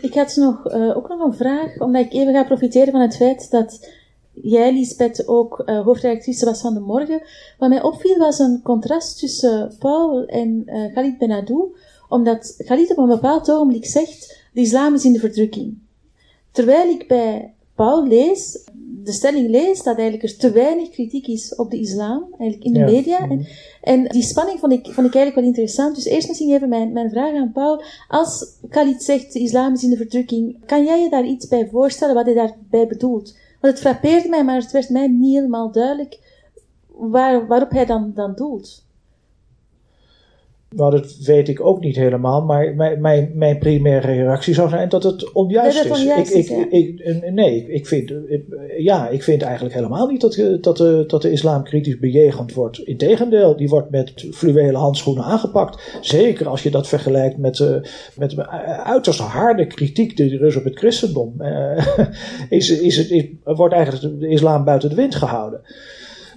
Ik 0.00 0.14
had 0.14 0.37
nog, 0.37 0.73
uh, 0.73 0.97
ook 0.97 1.09
nog 1.09 1.21
een 1.21 1.35
vraag, 1.35 1.79
omdat 1.79 2.05
ik 2.05 2.12
even 2.12 2.33
ga 2.33 2.45
profiteren 2.45 2.90
van 2.90 3.00
het 3.00 3.17
feit 3.17 3.50
dat 3.50 3.90
jij, 4.33 4.73
Lisbeth, 4.73 5.29
ook 5.29 5.62
uh, 5.67 5.81
hoofdredactrice 5.85 6.45
was 6.45 6.61
van 6.61 6.75
De 6.75 6.81
Morgen. 6.81 7.23
Wat 7.59 7.69
mij 7.69 7.83
opviel 7.83 8.19
was 8.19 8.38
een 8.38 8.61
contrast 8.62 9.19
tussen 9.19 9.75
Paul 9.79 10.25
en 10.26 10.62
uh, 10.67 10.93
Khalid 10.93 11.19
Benadou, 11.19 11.75
omdat 12.09 12.55
Khalid 12.64 12.90
op 12.90 12.99
een 12.99 13.07
bepaald 13.07 13.50
ogenblik 13.50 13.87
zegt, 13.87 14.38
de 14.52 14.61
islam 14.61 14.95
is 14.95 15.05
in 15.05 15.12
de 15.12 15.19
verdrukking. 15.19 15.79
Terwijl 16.50 16.88
ik 16.88 17.09
bij 17.09 17.55
Paul 17.75 18.07
lees, 18.07 18.64
de 19.04 19.12
stelling 19.12 19.49
lees, 19.49 19.82
dat 19.82 19.99
eigenlijk 19.99 20.23
er 20.23 20.37
te 20.37 20.50
weinig 20.50 20.90
kritiek 20.90 21.26
is 21.26 21.54
op 21.54 21.70
de 21.70 21.78
islam, 21.78 22.26
eigenlijk 22.38 22.64
in 22.64 22.73
de 22.73 22.92
media. 22.92 23.18
En, 23.18 23.28
mhm. 23.28 23.44
en, 23.82 24.04
die 24.04 24.23
spanning 24.23 24.59
vond 24.59 24.73
ik, 24.73 24.85
vond 24.85 25.06
ik 25.06 25.14
eigenlijk 25.14 25.35
wel 25.35 25.44
interessant. 25.44 25.94
Dus 25.94 26.04
eerst 26.04 26.28
misschien 26.28 26.54
even 26.54 26.68
mijn, 26.68 26.92
mijn 26.92 27.11
vraag 27.11 27.35
aan 27.35 27.52
Paul. 27.52 27.82
Als 28.09 28.47
Khalid 28.68 29.02
zegt, 29.02 29.32
de 29.32 29.38
islam 29.38 29.73
is 29.73 29.82
in 29.82 29.90
de 29.90 29.97
verdrukking, 29.97 30.66
kan 30.66 30.85
jij 30.85 31.02
je 31.02 31.11
daar 31.11 31.26
iets 31.26 31.49
bij 31.49 31.68
voorstellen 31.68 32.14
wat 32.14 32.25
hij 32.25 32.35
daarbij 32.35 32.87
bedoelt? 32.87 33.37
Want 33.61 33.73
het 33.73 33.82
frappeerde 33.82 34.28
mij, 34.28 34.44
maar 34.44 34.61
het 34.61 34.73
werd 34.73 34.88
mij 34.88 35.09
niet 35.09 35.35
helemaal 35.35 35.73
duidelijk 35.73 36.18
waar, 36.88 37.47
waarop 37.47 37.70
hij 37.70 37.87
dan, 37.87 38.12
dan 38.14 38.35
doelt. 38.35 38.85
Nou, 40.76 40.90
dat 40.90 41.16
weet 41.16 41.48
ik 41.48 41.60
ook 41.60 41.80
niet 41.80 41.96
helemaal, 41.96 42.42
maar 42.42 42.74
mijn, 42.74 43.00
mijn, 43.00 43.30
mijn 43.34 43.58
primaire 43.58 44.12
reactie 44.12 44.54
zou 44.54 44.68
zijn 44.68 44.88
dat 44.88 45.02
het 45.02 45.32
onjuist 45.32 45.84
is. 45.84 45.90
Onjuist 45.90 46.34
ik, 46.34 46.48
ik, 46.48 46.70
ik, 46.70 47.30
nee, 47.32 47.66
ik 47.68 47.86
vind, 47.86 48.12
ja, 48.78 49.08
ik 49.08 49.22
vind 49.22 49.42
eigenlijk 49.42 49.74
helemaal 49.74 50.06
niet 50.06 50.20
dat, 50.20 50.42
dat, 50.60 50.76
de, 50.76 51.04
dat 51.06 51.22
de 51.22 51.30
islam 51.30 51.62
kritisch 51.62 51.98
bejegend 51.98 52.54
wordt. 52.54 52.78
Integendeel, 52.78 53.56
die 53.56 53.68
wordt 53.68 53.90
met 53.90 54.26
fluwelen 54.32 54.80
handschoenen 54.80 55.24
aangepakt. 55.24 55.98
Zeker 56.00 56.48
als 56.48 56.62
je 56.62 56.70
dat 56.70 56.88
vergelijkt 56.88 57.36
met, 57.36 57.58
uh, 57.58 57.76
met 58.16 58.36
uiterst 58.84 59.20
harde 59.20 59.66
kritiek 59.66 60.16
die 60.16 60.38
er 60.38 60.46
is 60.46 60.56
op 60.56 60.64
het 60.64 60.78
christendom. 60.78 61.34
Uh, 61.38 61.86
is, 62.48 62.70
is 62.70 62.96
het, 62.96 63.10
is, 63.10 63.24
wordt 63.44 63.74
eigenlijk 63.74 64.20
de 64.20 64.28
islam 64.28 64.64
buiten 64.64 64.88
de 64.88 64.94
wind 64.94 65.14
gehouden. 65.14 65.60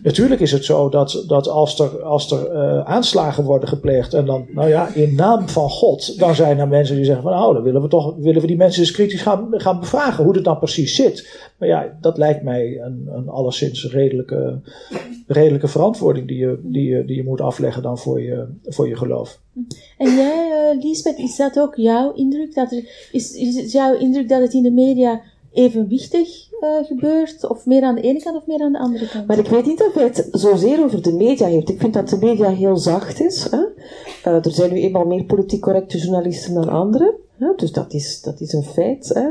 Natuurlijk 0.03 0.41
is 0.41 0.51
het 0.51 0.65
zo 0.65 0.89
dat, 0.89 1.23
dat 1.27 1.47
als 1.47 1.79
er, 1.79 2.01
als 2.01 2.31
er 2.31 2.51
uh, 2.51 2.85
aanslagen 2.85 3.43
worden 3.43 3.69
gepleegd 3.69 4.13
en 4.13 4.25
dan, 4.25 4.45
nou 4.49 4.69
ja, 4.69 4.87
in 4.93 5.15
naam 5.15 5.49
van 5.49 5.69
God, 5.69 6.19
dan 6.19 6.35
zijn 6.35 6.59
er 6.59 6.67
mensen 6.67 6.95
die 6.95 7.05
zeggen 7.05 7.23
van 7.23 7.31
nou, 7.31 7.53
dan 7.53 7.63
willen 7.63 7.81
we 7.81 7.87
toch, 7.87 8.15
willen 8.17 8.41
we 8.41 8.47
die 8.47 8.57
mensen 8.57 8.81
eens 8.81 8.91
kritisch 8.91 9.21
gaan, 9.21 9.47
gaan 9.51 9.79
bevragen 9.79 10.23
hoe 10.23 10.33
het 10.33 10.43
dan 10.43 10.59
precies 10.59 10.95
zit. 10.95 11.47
Maar 11.57 11.67
ja, 11.67 11.97
dat 12.01 12.17
lijkt 12.17 12.43
mij 12.43 12.81
een, 12.81 13.09
een 13.11 13.29
alleszins 13.29 13.91
redelijke, 13.91 14.59
redelijke 15.27 15.67
verantwoording 15.67 16.27
die 16.27 16.37
je, 16.37 16.59
die, 16.63 16.89
je, 16.89 17.05
die 17.05 17.15
je 17.15 17.23
moet 17.23 17.41
afleggen 17.41 17.81
dan 17.81 17.97
voor 17.97 18.21
je, 18.21 18.45
voor 18.63 18.87
je 18.87 18.95
geloof. 18.95 19.39
En 19.97 20.15
jij, 20.15 20.73
uh, 20.75 20.83
Lisbeth, 20.83 21.17
is 21.17 21.35
dat 21.35 21.59
ook 21.59 21.75
jouw 21.75 22.13
indruk? 22.13 22.55
Dat 22.55 22.71
er, 22.71 23.09
is, 23.11 23.31
is 23.31 23.55
het 23.55 23.71
jouw 23.71 23.97
indruk 23.97 24.29
dat 24.29 24.41
het 24.41 24.53
in 24.53 24.63
de 24.63 24.71
media 24.71 25.21
evenwichtig 25.53 26.49
uh, 26.61 26.83
gebeurt? 26.83 27.49
Of 27.49 27.65
meer 27.65 27.83
aan 27.83 27.95
de 27.95 28.01
ene 28.01 28.21
kant 28.21 28.35
of 28.35 28.47
meer 28.47 28.61
aan 28.61 28.71
de 28.71 28.79
andere 28.79 29.09
kant? 29.09 29.27
Maar 29.27 29.37
ik 29.37 29.47
weet 29.47 29.65
niet 29.65 29.83
of 29.83 29.93
hij 29.93 30.03
het 30.03 30.27
zozeer 30.31 30.83
over 30.83 31.01
de 31.01 31.13
media 31.13 31.47
heeft. 31.47 31.69
Ik 31.69 31.79
vind 31.79 31.93
dat 31.93 32.09
de 32.09 32.17
media 32.17 32.49
heel 32.49 32.77
zacht 32.77 33.21
is. 33.21 33.47
Hè? 33.51 33.57
Uh, 33.57 34.45
er 34.45 34.51
zijn 34.51 34.73
nu 34.73 34.79
eenmaal 34.79 35.05
meer 35.05 35.23
politiek 35.23 35.61
correcte 35.61 35.97
journalisten 35.97 36.53
dan 36.53 36.69
anderen. 36.69 37.13
Dus 37.55 37.71
dat 37.71 37.93
is, 37.93 38.21
dat 38.21 38.39
is 38.39 38.53
een 38.53 38.63
feit. 38.63 39.21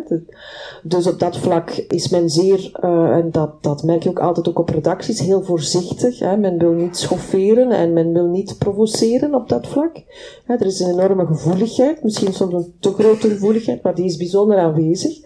Dus 0.82 1.06
op 1.06 1.18
dat 1.18 1.36
vlak 1.36 1.70
is 1.70 2.08
men 2.08 2.30
zeer, 2.30 2.70
uh, 2.84 3.10
en 3.10 3.30
dat, 3.30 3.62
dat 3.62 3.82
merk 3.82 4.02
je 4.02 4.08
ook 4.08 4.18
altijd 4.18 4.48
ook 4.48 4.58
op 4.58 4.68
redacties, 4.68 5.20
heel 5.20 5.42
voorzichtig. 5.42 6.20
Men 6.20 6.58
wil 6.58 6.72
niet 6.72 6.96
schofferen 6.96 7.70
en 7.70 7.92
men 7.92 8.12
wil 8.12 8.26
niet 8.26 8.58
provoceren 8.58 9.34
op 9.34 9.48
dat 9.48 9.66
vlak. 9.66 9.96
er 10.46 10.66
is 10.66 10.80
een 10.80 10.90
enorme 10.90 11.26
gevoeligheid, 11.26 12.02
misschien 12.02 12.32
soms 12.32 12.52
een 12.52 12.74
te 12.80 12.92
grote 12.92 13.28
gevoeligheid, 13.28 13.82
maar 13.82 13.94
die 13.94 14.04
is 14.04 14.16
bijzonder 14.16 14.58
aanwezig. 14.58 15.20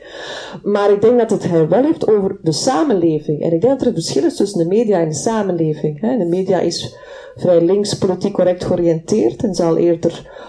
Maar 0.62 0.90
ik 0.92 1.00
denk 1.00 1.18
dat 1.18 1.30
het 1.30 1.48
hij 1.48 1.68
wel 1.68 1.82
heeft 1.82 2.08
over 2.08 2.38
de 2.42 2.52
samenleving. 2.52 3.42
En 3.42 3.52
ik 3.52 3.60
denk 3.60 3.72
dat 3.72 3.80
er 3.80 3.86
een 3.86 4.02
verschil 4.02 4.24
is 4.24 4.36
tussen 4.36 4.58
de 4.58 4.66
media 4.66 5.00
en 5.00 5.08
de 5.08 5.14
samenleving. 5.14 6.00
De 6.00 6.26
media 6.28 6.60
is 6.60 6.96
vrij 7.36 7.60
links 7.60 7.98
politiek 7.98 8.32
correct 8.32 8.64
georiënteerd 8.64 9.42
en 9.42 9.54
zal 9.54 9.76
eerder 9.76 10.44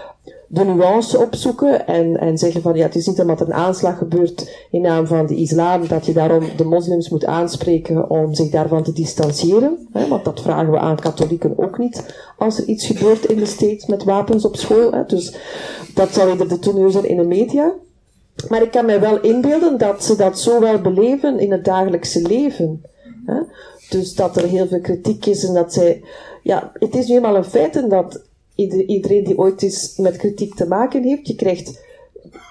de 0.50 0.64
nuance 0.64 1.18
opzoeken 1.18 1.86
en, 1.86 2.16
en 2.16 2.38
zeggen 2.38 2.62
van 2.62 2.74
ja, 2.74 2.82
het 2.82 2.94
is 2.94 3.06
niet 3.06 3.20
omdat 3.20 3.40
een 3.40 3.54
aanslag 3.54 3.98
gebeurt 3.98 4.66
in 4.70 4.80
naam 4.80 5.06
van 5.06 5.26
de 5.26 5.34
islam 5.34 5.88
dat 5.88 6.06
je 6.06 6.12
daarom 6.12 6.44
de 6.56 6.64
moslims 6.64 7.08
moet 7.08 7.24
aanspreken 7.24 8.10
om 8.10 8.34
zich 8.34 8.50
daarvan 8.50 8.82
te 8.82 8.92
distancieren. 8.92 9.88
Hè, 9.92 10.08
want 10.08 10.24
dat 10.24 10.40
vragen 10.40 10.70
we 10.70 10.78
aan 10.78 10.96
katholieken 10.96 11.58
ook 11.58 11.78
niet 11.78 12.14
als 12.36 12.58
er 12.58 12.64
iets 12.64 12.86
gebeurt 12.86 13.24
in 13.24 13.36
de 13.36 13.46
States 13.46 13.86
met 13.86 14.04
wapens 14.04 14.44
op 14.44 14.56
school. 14.56 14.92
Hè. 14.92 15.04
Dus 15.06 15.36
dat 15.94 16.12
zal 16.12 16.28
eerder 16.28 16.48
de 16.48 16.58
teneur 16.58 16.90
zijn 16.90 17.08
in 17.08 17.16
de 17.16 17.26
media. 17.26 17.72
Maar 18.48 18.62
ik 18.62 18.70
kan 18.70 18.84
mij 18.84 19.00
wel 19.00 19.20
inbeelden 19.20 19.78
dat 19.78 20.04
ze 20.04 20.16
dat 20.16 20.40
zo 20.40 20.60
wel 20.60 20.80
beleven 20.80 21.38
in 21.38 21.52
het 21.52 21.64
dagelijkse 21.64 22.22
leven. 22.22 22.82
Hè. 23.26 23.40
Dus 23.90 24.14
dat 24.14 24.36
er 24.36 24.44
heel 24.44 24.66
veel 24.66 24.80
kritiek 24.80 25.26
is 25.26 25.44
en 25.44 25.54
dat 25.54 25.72
zij. 25.72 26.02
Ja, 26.42 26.72
het 26.74 26.94
is 26.94 27.06
nu 27.06 27.14
eenmaal 27.14 27.36
een 27.36 27.44
feit 27.44 27.90
dat 27.90 28.26
iedereen 28.64 29.24
die 29.24 29.38
ooit 29.38 29.62
eens 29.62 29.96
met 29.96 30.16
kritiek 30.16 30.54
te 30.54 30.66
maken 30.66 31.02
heeft, 31.02 31.26
je 31.26 31.34
krijgt, 31.34 31.84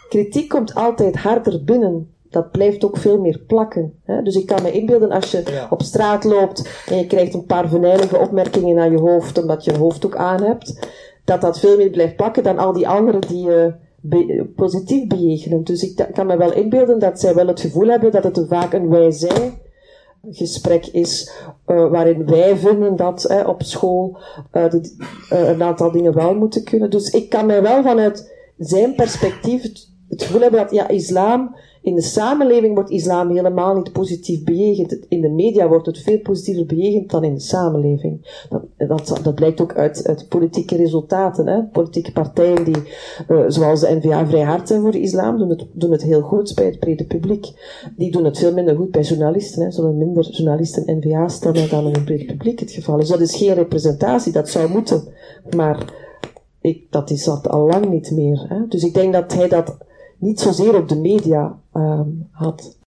kritiek 0.10 0.50
komt 0.50 0.76
altijd 0.76 1.16
harder 1.16 1.64
binnen. 1.64 2.12
Dat 2.30 2.52
blijft 2.52 2.86
ook 2.86 2.98
veel 2.98 3.20
meer 3.20 3.40
plakken. 3.48 3.94
Hè? 4.04 4.22
Dus 4.22 4.36
ik 4.36 4.46
kan 4.46 4.62
me 4.64 4.72
inbeelden 4.72 5.12
als 5.12 5.32
je 5.32 5.66
op 5.70 5.82
straat 5.82 6.24
loopt 6.24 6.84
en 6.90 6.98
je 6.98 7.08
krijgt 7.08 7.34
een 7.34 7.46
paar 7.46 7.70
venijnige 7.70 8.18
opmerkingen 8.18 8.80
aan 8.80 8.92
je 8.92 9.00
hoofd 9.00 9.42
omdat 9.42 9.64
je 9.64 9.72
een 9.72 9.80
hoofddoek 9.80 10.16
aan 10.16 10.44
hebt, 10.44 10.88
dat 11.26 11.42
dat 11.42 11.60
veel 11.60 11.78
meer 11.78 11.90
blijft 11.90 12.16
plakken 12.16 12.44
dan 12.44 12.58
al 12.58 12.74
die 12.74 12.88
anderen 12.88 13.22
die 13.22 13.46
je 13.46 13.74
positief 14.56 15.08
bejegenen. 15.08 15.64
Dus 15.64 15.84
ik 15.84 16.08
kan 16.14 16.28
me 16.28 16.38
wel 16.38 16.54
inbeelden 16.54 17.00
dat 17.00 17.20
zij 17.20 17.34
wel 17.34 17.48
het 17.48 17.60
gevoel 17.60 17.88
hebben 17.88 18.12
dat 18.12 18.24
het 18.24 18.46
vaak 18.48 18.74
een 18.74 18.90
wij-zij 18.90 19.54
gesprek 20.30 20.86
is 20.86 21.32
uh, 21.68 21.90
waarin 21.90 22.26
wij 22.26 22.58
vinden 22.58 22.96
dat 22.96 23.44
op 23.46 23.64
school 23.64 24.18
uh, 24.54 24.70
de, 24.70 24.96
een 25.30 25.64
aantal 25.64 25.92
dingen 25.92 26.14
wel 26.14 26.36
moeten 26.36 26.64
kunnen. 26.64 26.90
Dus 26.90 27.10
ik 27.10 27.30
kan 27.30 27.46
mij 27.46 27.62
wel 27.62 27.84
vanuit 27.84 28.34
zijn 28.58 28.96
perspectief 28.96 29.64
het, 30.10 30.24
gevoel 30.24 30.42
hebben 30.42 30.60
dat 30.60 30.72
ja, 30.72 30.88
islam 30.88 31.56
in 31.88 31.96
de 31.96 32.02
samenleving 32.02 32.74
wordt 32.74 32.90
islam 32.90 33.30
helemaal 33.30 33.76
niet 33.76 33.92
positief 33.92 34.44
bejegend. 34.44 35.00
In 35.08 35.22
de 35.22 35.30
media 35.30 35.68
wordt 35.68 35.86
het 35.86 35.98
veel 35.98 36.20
positiever 36.20 36.66
bejegend 36.66 37.10
dan 37.12 37.24
in 37.24 37.34
de 37.34 37.40
samenleving. 37.40 38.46
Dat, 38.50 38.88
dat, 38.88 39.20
dat 39.24 39.36
blijkt 39.36 39.62
ook 39.62 39.76
uit, 39.76 40.08
uit 40.08 40.28
politieke 40.30 40.76
resultaten. 40.76 41.48
Hè. 41.48 41.64
Politieke 41.64 42.12
partijen 42.12 42.64
die, 42.64 42.76
uh, 43.30 43.44
zoals 43.48 43.80
de 43.80 44.00
NVA, 44.02 44.28
vrij 44.28 44.42
hard 44.42 44.68
zijn 44.68 44.82
voor 44.82 44.92
de 44.92 45.02
islam, 45.02 45.38
doen 45.38 45.50
het, 45.50 45.66
doen 45.74 45.92
het 45.92 46.04
heel 46.04 46.22
goed 46.22 46.56
bij 46.56 46.66
het 46.66 46.80
brede 46.80 47.06
publiek. 47.06 47.46
Die 47.96 48.12
doen 48.12 48.26
het 48.26 48.38
veel 48.38 48.54
minder 48.54 48.76
goed 48.76 48.92
bij 48.92 49.02
journalisten. 49.02 49.64
Hè. 49.64 49.72
Zullen 49.72 49.98
minder 49.98 50.30
journalisten 50.30 50.98
NVA 50.98 51.28
stemmen 51.28 51.70
dan 51.70 51.88
in 51.88 51.94
het 51.94 52.06
brede 52.06 52.26
publiek 52.26 52.60
het 52.60 52.72
geval 52.72 53.00
is. 53.00 53.08
Dat 53.08 53.22
is 53.22 53.36
geen 53.36 53.54
representatie, 53.54 54.32
dat 54.32 54.50
zou 54.50 54.70
moeten. 54.70 55.04
Maar 55.56 55.94
ik, 56.62 56.88
dat 56.90 57.10
is 57.10 57.24
dat 57.24 57.50
al 57.50 57.68
lang 57.68 57.90
niet 57.90 58.12
meer. 58.12 58.46
Hè. 58.50 58.68
Dus 58.68 58.84
ik 58.84 58.94
denk 58.94 59.14
dat 59.14 59.34
hij 59.34 59.48
dat 59.48 59.78
niet 60.18 60.40
zozeer 60.40 60.76
op 60.76 60.90
de 60.90 60.96
media 60.96 61.60
um, 61.74 62.28
had. 62.32 62.78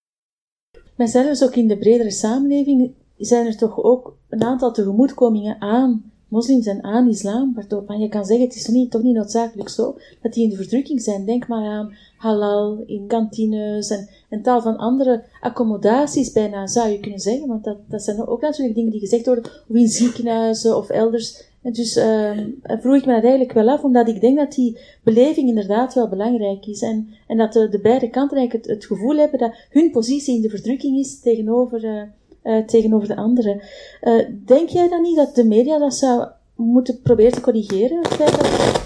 Maar 0.95 1.07
zelfs 1.07 1.43
ook 1.43 1.55
in 1.55 1.67
de 1.67 1.77
bredere 1.77 2.11
samenleving 2.11 2.93
zijn 3.17 3.45
er 3.45 3.57
toch 3.57 3.83
ook 3.83 4.17
een 4.29 4.43
aantal 4.43 4.71
tegemoetkomingen 4.71 5.61
aan 5.61 6.11
moslims 6.31 6.65
en 6.65 6.83
aan 6.83 7.09
islam, 7.09 7.53
waardoor 7.53 7.95
je 7.95 8.09
kan 8.09 8.25
zeggen, 8.25 8.45
het 8.45 8.55
is 8.55 8.63
toch 8.63 8.75
niet, 8.75 8.91
toch 8.91 9.01
niet 9.01 9.15
noodzakelijk 9.15 9.69
zo, 9.69 9.97
dat 10.21 10.33
die 10.33 10.43
in 10.43 10.49
de 10.49 10.55
verdrukking 10.55 11.01
zijn. 11.01 11.25
Denk 11.25 11.47
maar 11.47 11.65
aan 11.65 11.93
halal 12.17 12.83
in 12.85 13.07
kantines 13.07 13.89
en 13.89 14.09
een 14.29 14.41
tal 14.41 14.61
van 14.61 14.77
andere 14.77 15.23
accommodaties 15.41 16.31
bijna, 16.31 16.67
zou 16.67 16.89
je 16.89 16.99
kunnen 16.99 17.19
zeggen, 17.19 17.47
want 17.47 17.63
dat, 17.63 17.77
dat 17.87 18.03
zijn 18.03 18.27
ook 18.27 18.41
natuurlijk 18.41 18.75
dingen 18.75 18.91
die 18.91 18.99
gezegd 18.99 19.25
worden, 19.25 19.45
of 19.45 19.75
in 19.75 19.87
ziekenhuizen 19.87 20.77
of 20.77 20.89
elders, 20.89 21.43
dus 21.61 21.97
uh, 21.97 22.31
vroeg 22.63 22.95
ik 22.95 23.05
me 23.05 23.13
dat 23.13 23.23
eigenlijk 23.23 23.53
wel 23.53 23.69
af, 23.69 23.83
omdat 23.83 24.07
ik 24.07 24.21
denk 24.21 24.37
dat 24.37 24.51
die 24.51 24.77
beleving 25.03 25.47
inderdaad 25.47 25.93
wel 25.93 26.09
belangrijk 26.09 26.65
is. 26.65 26.81
En, 26.81 27.07
en 27.27 27.37
dat 27.37 27.53
de, 27.53 27.69
de 27.69 27.79
beide 27.79 28.09
kanten 28.09 28.37
eigenlijk 28.37 28.67
het, 28.67 28.85
gevoel 28.85 29.17
hebben 29.17 29.39
dat 29.39 29.53
hun 29.69 29.91
positie 29.91 30.35
in 30.35 30.41
de 30.41 30.49
verdrukking 30.49 30.97
is 30.97 31.19
tegenover, 31.19 31.83
uh, 31.83 32.01
uh, 32.43 32.65
tegenover 32.65 33.07
de 33.07 33.15
andere. 33.15 33.63
Uh, 34.01 34.25
denk 34.45 34.69
jij 34.69 34.89
dan 34.89 35.01
niet 35.01 35.15
dat 35.15 35.35
de 35.35 35.45
media 35.45 35.77
dat 35.77 35.95
zou 35.95 36.27
moeten 36.55 37.01
proberen 37.01 37.31
te 37.31 37.41
corrigeren? 37.41 38.01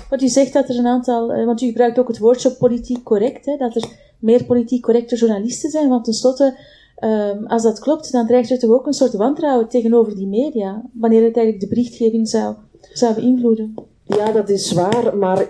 Het 0.10 0.22
u 0.22 0.28
zegt 0.28 0.54
dat 0.54 0.70
er 0.70 0.78
een 0.78 0.88
aantal, 0.88 1.46
want 1.46 1.62
u 1.62 1.66
gebruikt 1.66 2.00
ook 2.00 2.08
het 2.08 2.18
woordje 2.18 2.52
politiek 2.52 3.04
correct, 3.04 3.46
hè, 3.46 3.58
dat 3.58 3.76
er 3.76 3.90
meer 4.20 4.46
politiek 4.46 4.82
correcte 4.82 5.16
journalisten 5.16 5.70
zijn, 5.70 5.90
want 5.90 6.04
tenslotte 6.04 6.58
Um, 7.04 7.46
als 7.46 7.64
dat 7.64 7.80
klopt, 7.80 8.12
dan 8.12 8.28
dreigt 8.28 8.50
er 8.50 8.60
toch 8.60 8.72
ook 8.72 8.86
een 8.86 8.94
soort 8.94 9.14
wantrouwen 9.14 9.70
tegenover 9.70 10.16
die 10.16 10.28
media, 10.28 10.82
wanneer 10.94 11.24
het 11.24 11.36
eigenlijk 11.36 11.60
de 11.60 11.76
berichtgeving 11.76 12.30
zou, 12.30 12.56
zou 12.94 13.14
beïnvloeden. 13.14 13.74
Ja, 14.04 14.32
dat 14.32 14.50
is 14.50 14.72
waar, 14.72 15.18
maar 15.18 15.50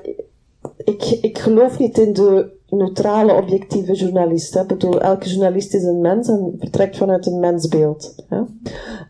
ik, 0.78 1.18
ik 1.22 1.38
geloof 1.38 1.80
niet 1.80 1.98
in 1.98 2.14
de 2.14 2.54
neutrale, 2.70 3.34
objectieve 3.34 3.94
journalist. 3.94 4.56
Ik 4.56 4.68
bedoel, 4.68 5.02
elke 5.02 5.30
journalist 5.30 5.74
is 5.74 5.84
een 5.84 6.02
mens 6.02 6.28
en 6.28 6.56
vertrekt 6.60 6.98
vanuit 6.98 7.26
een 7.26 7.40
mensbeeld. 7.40 8.16
Hè. 8.28 8.42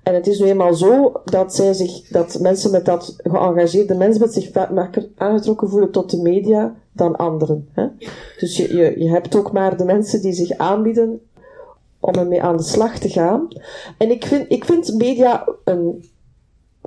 En 0.04 0.14
het 0.14 0.28
is 0.28 0.40
nu 0.40 0.46
eenmaal 0.46 0.74
zo 0.74 1.12
dat, 1.26 1.56
zij 1.56 1.74
zich, 1.74 2.08
dat 2.08 2.40
mensen 2.40 2.72
met 2.72 2.86
dat 2.86 3.16
geëngageerde 3.18 3.96
mensbeeld 3.96 4.34
zich 4.34 4.52
vaker 4.52 5.08
aangetrokken 5.18 5.70
voelen 5.70 5.92
tot 5.92 6.12
de 6.12 6.22
media 6.22 6.76
dan 6.92 7.16
anderen. 7.16 7.68
Hè. 7.72 7.88
Dus 8.40 8.58
je, 8.58 8.76
je, 8.76 9.00
je 9.04 9.10
hebt 9.10 9.36
ook 9.36 9.52
maar 9.52 9.78
de 9.78 9.86
mensen 9.86 10.22
die 10.22 10.34
zich 10.34 10.58
aanbieden 10.58 11.22
om 12.06 12.14
ermee 12.14 12.44
aan 12.44 12.58
de 12.58 12.64
slag 12.64 12.98
te 12.98 13.10
gaan. 13.10 13.48
En 13.98 14.12
ik 14.12 14.26
vind, 14.26 14.52
ik 14.52 14.66
vind 14.66 14.94
media 14.94 15.48
een, 15.64 16.06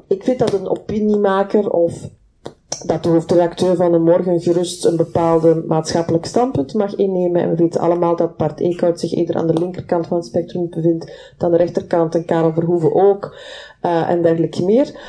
ik 0.09 0.25
vind 0.25 0.39
dat 0.39 0.53
een 0.53 0.69
opiniemaker 0.69 1.71
of 1.71 2.09
dat 2.87 3.03
de 3.03 3.09
hoofdredacteur 3.09 3.77
van 3.77 3.93
de 3.93 3.99
morgen 3.99 4.41
gerust 4.41 4.85
een 4.85 4.97
bepaalde 4.97 5.65
maatschappelijk 5.67 6.27
standpunt 6.27 6.75
mag 6.75 6.95
innemen. 6.95 7.43
En 7.43 7.51
we 7.51 7.57
weten 7.57 7.81
allemaal 7.81 8.17
dat 8.17 8.37
Bart 8.37 8.61
Eekhout 8.61 9.01
zich 9.01 9.13
eerder 9.13 9.37
aan 9.37 9.47
de 9.47 9.59
linkerkant 9.59 10.07
van 10.07 10.17
het 10.17 10.27
spectrum 10.27 10.69
bevindt 10.69 11.33
dan 11.39 11.51
de 11.51 11.57
rechterkant 11.57 12.15
en 12.15 12.25
Karel 12.25 12.53
Verhoeven 12.53 12.95
ook, 12.95 13.37
uh, 13.83 14.11
en 14.11 14.23
dergelijke 14.23 14.65
meer. 14.65 15.01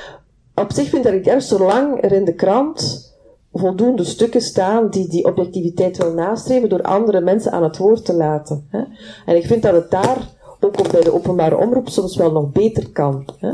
Op 0.55 0.71
zich 0.71 0.89
vind 0.89 1.05
ik 1.05 1.25
juist 1.25 1.47
zolang 1.47 2.03
er 2.03 2.11
in 2.11 2.25
de 2.25 2.35
krant 2.35 3.08
voldoende 3.53 4.03
stukken 4.03 4.41
staan 4.41 4.89
die 4.89 5.07
die 5.07 5.25
objectiviteit 5.25 5.97
wil 5.97 6.13
nastreven 6.13 6.69
door 6.69 6.81
andere 6.81 7.21
mensen 7.21 7.51
aan 7.51 7.63
het 7.63 7.77
woord 7.77 8.05
te 8.05 8.13
laten. 8.13 8.67
Hè. 8.69 8.83
En 9.25 9.35
ik 9.35 9.45
vind 9.45 9.61
dat 9.61 9.73
het 9.73 9.91
daar 9.91 10.29
ook 10.59 10.91
bij 10.91 11.01
de 11.01 11.13
openbare 11.13 11.57
omroep 11.57 11.89
soms 11.89 12.15
wel 12.15 12.31
nog 12.31 12.51
beter 12.51 12.89
kan. 12.89 13.25
Hè. 13.39 13.51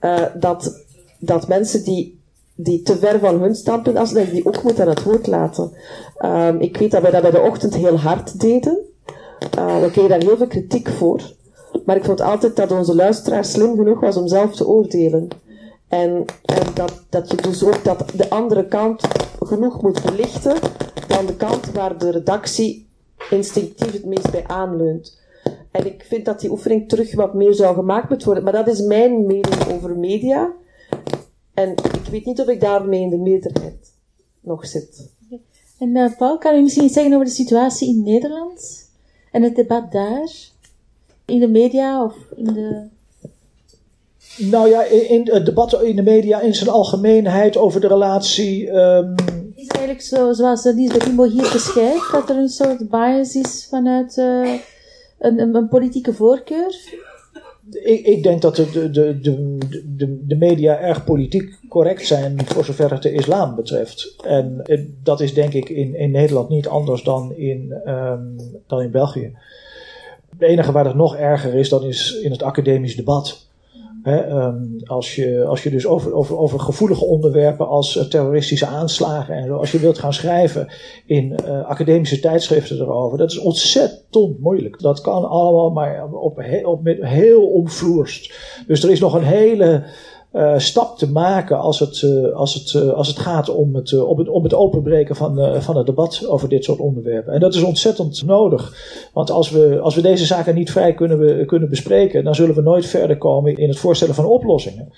Uh, 0.00 0.26
dat, 0.40 0.84
dat 1.18 1.48
mensen 1.48 1.84
die 1.84 2.20
die 2.54 2.82
te 2.82 2.96
ver 2.96 3.18
van 3.18 3.40
hun 3.40 3.54
standpunt 3.54 3.96
dat 3.96 4.30
die 4.30 4.46
ook 4.46 4.62
moet 4.62 4.80
aan 4.80 4.88
het 4.88 5.02
woord 5.02 5.26
laten. 5.26 5.72
Um, 6.24 6.60
ik 6.60 6.76
weet 6.76 6.90
dat 6.90 7.02
wij 7.02 7.10
dat 7.10 7.22
bij 7.22 7.30
de 7.30 7.40
ochtend 7.40 7.76
heel 7.76 7.98
hard 7.98 8.40
deden. 8.40 8.78
Uh, 9.58 9.80
we 9.80 9.90
kregen 9.90 10.10
daar 10.10 10.22
heel 10.22 10.36
veel 10.36 10.46
kritiek 10.46 10.88
voor. 10.88 11.22
Maar 11.84 11.96
ik 11.96 12.04
vond 12.04 12.20
altijd 12.20 12.56
dat 12.56 12.70
onze 12.70 12.94
luisteraar 12.94 13.44
slim 13.44 13.76
genoeg 13.76 14.00
was 14.00 14.16
om 14.16 14.28
zelf 14.28 14.54
te 14.54 14.66
oordelen. 14.66 15.28
En, 15.92 16.24
dat, 16.74 17.04
dat 17.08 17.30
je 17.30 17.36
dus 17.36 17.64
ook 17.64 17.84
dat 17.84 18.12
de 18.16 18.30
andere 18.30 18.66
kant 18.66 19.02
genoeg 19.40 19.82
moet 19.82 20.00
verlichten 20.00 20.56
dan 21.08 21.26
de 21.26 21.36
kant 21.36 21.72
waar 21.72 21.98
de 21.98 22.10
redactie 22.10 22.88
instinctief 23.30 23.92
het 23.92 24.04
meest 24.04 24.30
bij 24.30 24.46
aanleunt. 24.46 25.20
En 25.70 25.86
ik 25.86 26.04
vind 26.08 26.24
dat 26.24 26.40
die 26.40 26.50
oefening 26.50 26.88
terug 26.88 27.14
wat 27.14 27.34
meer 27.34 27.54
zou 27.54 27.74
gemaakt 27.74 28.08
moeten 28.08 28.26
worden. 28.26 28.44
Maar 28.44 28.52
dat 28.52 28.68
is 28.68 28.80
mijn 28.80 29.26
mening 29.26 29.72
over 29.72 29.96
media. 29.96 30.52
En 31.54 31.70
ik 31.70 32.06
weet 32.10 32.24
niet 32.24 32.40
of 32.40 32.46
ik 32.46 32.60
daarmee 32.60 33.00
in 33.00 33.10
de 33.10 33.18
meerderheid 33.18 33.92
nog 34.40 34.66
zit. 34.66 35.10
En 35.78 35.96
uh, 35.96 36.16
Paul, 36.16 36.38
kan 36.38 36.54
u 36.54 36.62
misschien 36.62 36.84
iets 36.84 36.94
zeggen 36.94 37.12
over 37.12 37.26
de 37.26 37.32
situatie 37.32 37.88
in 37.88 38.02
Nederland? 38.02 38.90
En 39.30 39.42
het 39.42 39.56
debat 39.56 39.92
daar? 39.92 40.30
In 41.24 41.40
de 41.40 41.48
media 41.48 42.04
of 42.04 42.14
in 42.36 42.44
de... 42.44 42.88
Nou 44.36 44.68
ja, 44.68 44.82
in, 44.84 45.28
het 45.32 45.46
debat 45.46 45.82
in 45.82 45.96
de 45.96 46.02
media 46.02 46.40
in 46.40 46.54
zijn 46.54 46.70
algemeenheid 46.70 47.56
over 47.56 47.80
de 47.80 47.88
relatie... 47.88 48.70
Um... 48.70 49.14
Is 49.54 49.68
het 49.68 49.76
eigenlijk 49.76 50.06
zo, 50.06 50.32
zoals 50.32 50.64
Lisbeth 50.64 51.06
Imbo 51.06 51.24
hier 51.24 51.50
beschrijft, 51.52 52.12
dat 52.12 52.30
er 52.30 52.36
een 52.36 52.48
soort 52.48 52.88
bias 52.88 53.34
is 53.34 53.66
vanuit 53.70 54.16
uh, 54.16 54.52
een, 55.18 55.38
een, 55.38 55.54
een 55.54 55.68
politieke 55.68 56.14
voorkeur? 56.14 56.74
ik, 57.70 58.06
ik, 58.06 58.22
denk 58.22 58.42
dat 58.42 58.56
de, 58.56 58.70
de, 58.70 58.90
de, 58.90 59.20
de, 59.96 60.26
de 60.26 60.36
media 60.36 60.78
erg 60.78 61.04
politiek 61.04 61.58
correct 61.68 62.06
zijn 62.06 62.46
voor 62.46 62.64
zover 62.64 62.90
het 62.90 63.02
de 63.02 63.12
islam 63.12 63.54
betreft. 63.54 64.14
En 64.24 64.64
dat 65.02 65.20
is 65.20 65.34
denk 65.34 65.52
ik 65.52 65.68
in, 65.68 65.94
in 65.94 66.10
Nederland 66.10 66.48
niet 66.48 66.68
anders 66.68 67.02
dan 67.02 67.34
in, 67.36 67.80
um, 67.86 68.36
dan 68.66 68.80
in 68.80 68.90
België. 68.90 69.36
Het 70.30 70.48
enige 70.48 70.72
waar 70.72 70.84
het 70.84 70.94
nog 70.94 71.16
erger 71.16 71.54
is, 71.54 71.68
dan 71.68 71.84
is 71.84 72.20
in 72.22 72.30
het 72.30 72.42
academisch 72.42 72.96
debat. 72.96 73.46
Um, 74.04 74.76
als, 74.84 75.14
je, 75.14 75.44
als 75.44 75.62
je 75.62 75.70
dus 75.70 75.86
over, 75.86 76.14
over, 76.14 76.38
over 76.38 76.60
gevoelige 76.60 77.04
onderwerpen 77.04 77.68
als 77.68 77.96
uh, 77.96 78.02
terroristische 78.02 78.66
aanslagen 78.66 79.34
en 79.34 79.46
zo, 79.46 79.56
als 79.56 79.72
je 79.72 79.78
wilt 79.78 79.98
gaan 79.98 80.12
schrijven 80.12 80.68
in 81.06 81.36
uh, 81.44 81.64
academische 81.64 82.20
tijdschriften 82.20 82.78
erover, 82.78 83.18
dat 83.18 83.30
is 83.30 83.38
ontzettend 83.38 84.40
moeilijk. 84.40 84.80
Dat 84.80 85.00
kan 85.00 85.28
allemaal 85.28 85.70
maar 85.70 86.04
op, 86.04 86.14
op, 86.14 86.42
op 86.64 86.86
heel 87.00 87.46
omvloerst. 87.46 88.34
Dus 88.66 88.82
er 88.82 88.90
is 88.90 89.00
nog 89.00 89.14
een 89.14 89.24
hele 89.24 89.82
uh, 90.32 90.58
stap 90.58 90.98
te 90.98 91.10
maken 91.10 91.58
als 91.58 91.78
het, 91.78 92.02
uh, 92.02 92.32
als 92.32 92.54
het, 92.54 92.72
uh, 92.72 92.92
als 92.92 93.08
het 93.08 93.18
gaat 93.18 93.48
om 93.48 93.74
het, 93.74 94.02
om 94.02 94.18
het, 94.18 94.28
om 94.28 94.42
het 94.42 94.54
openbreken 94.54 95.16
van, 95.16 95.62
van 95.62 95.76
het 95.76 95.86
debat 95.86 96.26
over 96.28 96.48
dit 96.48 96.64
soort 96.64 96.78
onderwerpen. 96.78 97.32
En 97.32 97.40
dat 97.40 97.54
is 97.54 97.62
ontzettend 97.62 98.24
nodig. 98.26 98.74
Want 99.12 99.30
als 99.30 99.50
we, 99.50 99.80
als 99.80 99.94
we 99.94 100.00
deze 100.00 100.24
zaken 100.26 100.54
niet 100.54 100.70
vrij 100.70 100.94
kunnen, 100.94 101.46
kunnen 101.46 101.68
bespreken, 101.68 102.24
dan 102.24 102.34
zullen 102.34 102.54
we 102.54 102.62
nooit 102.62 102.86
verder 102.86 103.18
komen 103.18 103.56
in 103.56 103.68
het 103.68 103.78
voorstellen 103.78 104.14
van 104.14 104.24
oplossingen. 104.24 104.92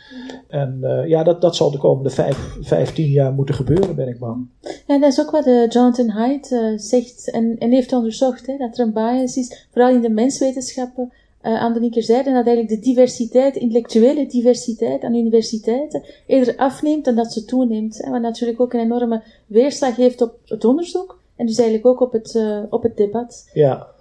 En 0.49 0.79
ja, 1.07 1.23
dat, 1.23 1.41
dat 1.41 1.57
zal 1.57 1.71
de 1.71 1.79
komende 1.79 2.11
vijf, 2.11 2.57
vijftien 2.61 3.11
jaar 3.11 3.33
moeten 3.33 3.55
gebeuren, 3.55 3.95
ben 3.95 4.09
ik 4.09 4.19
bang. 4.19 4.49
Ja, 4.87 4.99
dat 4.99 5.13
is 5.13 5.21
ook 5.21 5.31
wat 5.31 5.45
Jonathan 5.45 6.09
Haidt 6.09 6.57
zegt 6.77 7.31
en, 7.31 7.57
en 7.59 7.71
heeft 7.71 7.93
onderzocht, 7.93 8.47
hè, 8.47 8.57
dat 8.57 8.79
er 8.79 8.85
een 8.87 8.93
bias 8.93 9.37
is, 9.37 9.67
vooral 9.73 9.95
in 9.95 10.01
de 10.01 10.11
menswetenschappen 10.11 11.13
uh, 11.45 11.61
aan 11.61 11.73
de 11.73 11.81
linkerzijde, 11.81 12.33
dat 12.33 12.47
eigenlijk 12.47 12.69
de 12.69 12.89
diversiteit, 12.89 13.57
intellectuele 13.57 14.27
diversiteit 14.27 15.03
aan 15.03 15.15
universiteiten 15.15 16.03
eerder 16.27 16.57
afneemt 16.57 17.05
dan 17.05 17.15
dat 17.15 17.33
ze 17.33 17.45
toeneemt. 17.45 17.99
Hè, 17.99 18.11
wat 18.11 18.21
natuurlijk 18.21 18.61
ook 18.61 18.73
een 18.73 18.81
enorme 18.81 19.23
weerslag 19.47 19.97
heeft 19.97 20.21
op 20.21 20.39
het 20.45 20.65
onderzoek 20.65 21.19
en 21.37 21.47
dus 21.47 21.59
eigenlijk 21.59 21.87
ook 21.87 22.01
op 22.01 22.13
het, 22.13 22.35
uh, 22.35 22.63
op 22.71 22.83
het 22.83 22.97
debat. 22.97 23.51
Ja, 23.53 23.94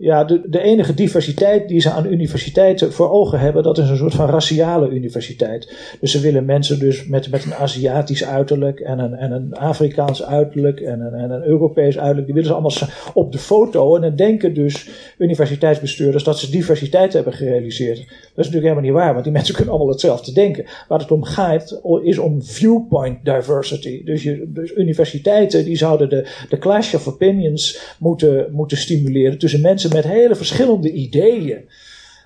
ja, 0.00 0.24
de, 0.24 0.60
enige 0.62 0.94
diversiteit 0.94 1.68
die 1.68 1.80
ze 1.80 1.90
aan 1.90 2.06
universiteiten 2.06 2.92
voor 2.92 3.10
ogen 3.10 3.40
hebben, 3.40 3.62
dat 3.62 3.78
is 3.78 3.88
een 3.88 3.96
soort 3.96 4.14
van 4.14 4.28
raciale 4.28 4.88
universiteit. 4.88 5.74
Dus 6.00 6.10
ze 6.10 6.20
willen 6.20 6.44
mensen 6.44 6.78
dus 6.78 7.06
met, 7.06 7.30
met 7.30 7.44
een 7.44 7.54
Aziatisch 7.54 8.24
uiterlijk 8.24 8.80
en 8.80 8.98
een, 8.98 9.14
en 9.14 9.32
een 9.32 9.54
Afrikaans 9.54 10.24
uiterlijk 10.24 10.80
en 10.80 11.00
een, 11.00 11.14
en 11.14 11.30
een 11.30 11.44
Europees 11.44 11.96
uiterlijk, 11.96 12.26
die 12.26 12.34
willen 12.34 12.48
ze 12.48 12.54
allemaal 12.54 12.88
op 13.14 13.32
de 13.32 13.38
foto. 13.38 13.96
En 13.96 14.02
dan 14.02 14.16
denken 14.16 14.54
dus 14.54 14.88
universiteitsbestuurders 15.18 16.24
dat 16.24 16.38
ze 16.38 16.50
diversiteit 16.50 17.12
hebben 17.12 17.32
gerealiseerd. 17.32 17.96
Dat 17.96 18.06
is 18.08 18.34
natuurlijk 18.34 18.62
helemaal 18.62 18.84
niet 18.84 18.92
waar, 18.92 19.12
want 19.12 19.24
die 19.24 19.32
mensen 19.38 19.54
kunnen 19.54 19.72
allemaal 19.72 19.92
hetzelfde 19.92 20.32
denken. 20.32 20.64
Waar 20.88 20.98
het 20.98 21.10
om 21.10 21.24
gaat, 21.24 21.80
is 22.02 22.18
om 22.18 22.42
viewpoint 22.42 23.24
diversity. 23.24 24.04
Dus, 24.04 24.22
je, 24.22 24.50
dus 24.52 24.76
universiteiten 24.76 25.64
die 25.64 25.76
zouden 25.76 26.08
de, 26.08 26.28
de 26.48 26.58
clash 26.58 26.94
of 26.94 27.08
opinions 27.08 27.94
moeten, 27.98 28.48
moeten 28.50 28.76
stimuleren 28.76 29.38
tussen 29.38 29.60
mensen 29.60 29.89
met 29.92 30.04
hele 30.04 30.34
verschillende 30.34 30.92
ideeën. 30.92 31.68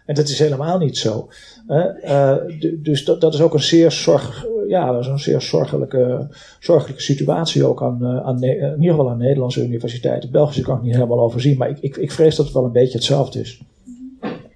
En 0.06 0.14
dat 0.14 0.28
is 0.28 0.38
helemaal 0.38 0.78
niet 0.78 0.98
zo. 0.98 1.28
Uh, 1.68 2.36
dus 2.76 3.04
dat, 3.04 3.20
dat, 3.20 3.34
is 3.34 3.40
ook 3.40 3.54
een 3.54 3.62
zeer, 3.62 3.90
zorg, 3.90 4.46
ja, 4.68 4.88
een 4.88 5.18
zeer 5.18 5.40
zorgelijke, 5.40 6.28
zorgelijke 6.60 7.02
situatie 7.02 7.64
ook 7.64 7.82
aan, 7.82 7.98
uh, 8.00 8.26
aan, 8.26 8.42
in 8.42 8.74
ieder 8.80 8.90
geval 8.90 9.10
aan 9.10 9.18
Nederlandse 9.18 9.64
universiteiten. 9.64 10.30
Belgische 10.30 10.62
kan 10.62 10.76
ik 10.76 10.82
niet 10.82 10.94
helemaal 10.94 11.20
overzien, 11.20 11.56
maar 11.56 11.70
ik, 11.70 11.78
ik, 11.80 11.96
ik 11.96 12.12
vrees 12.12 12.36
dat 12.36 12.44
het 12.44 12.54
wel 12.54 12.64
een 12.64 12.72
beetje 12.72 12.98
hetzelfde 12.98 13.40
is. 13.40 13.62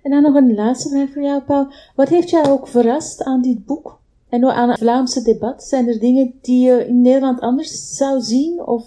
En 0.02 0.10
dan 0.10 0.22
nog 0.22 0.34
een 0.34 0.54
laatste 0.54 0.88
vraag 0.88 1.08
voor 1.12 1.22
jou, 1.22 1.42
Paul. 1.42 1.72
Wat 1.94 2.08
heeft 2.08 2.30
jou 2.30 2.48
ook 2.48 2.68
verrast 2.68 3.22
aan 3.22 3.42
dit 3.42 3.66
boek? 3.66 3.98
En 4.28 4.44
aan 4.44 4.68
het 4.68 4.78
Vlaamse 4.78 5.22
debat? 5.22 5.64
Zijn 5.64 5.88
er 5.88 5.98
dingen 5.98 6.34
die 6.42 6.66
je 6.66 6.86
in 6.86 7.00
Nederland 7.00 7.40
anders 7.40 7.96
zou 7.96 8.20
zien 8.20 8.62
of, 8.66 8.84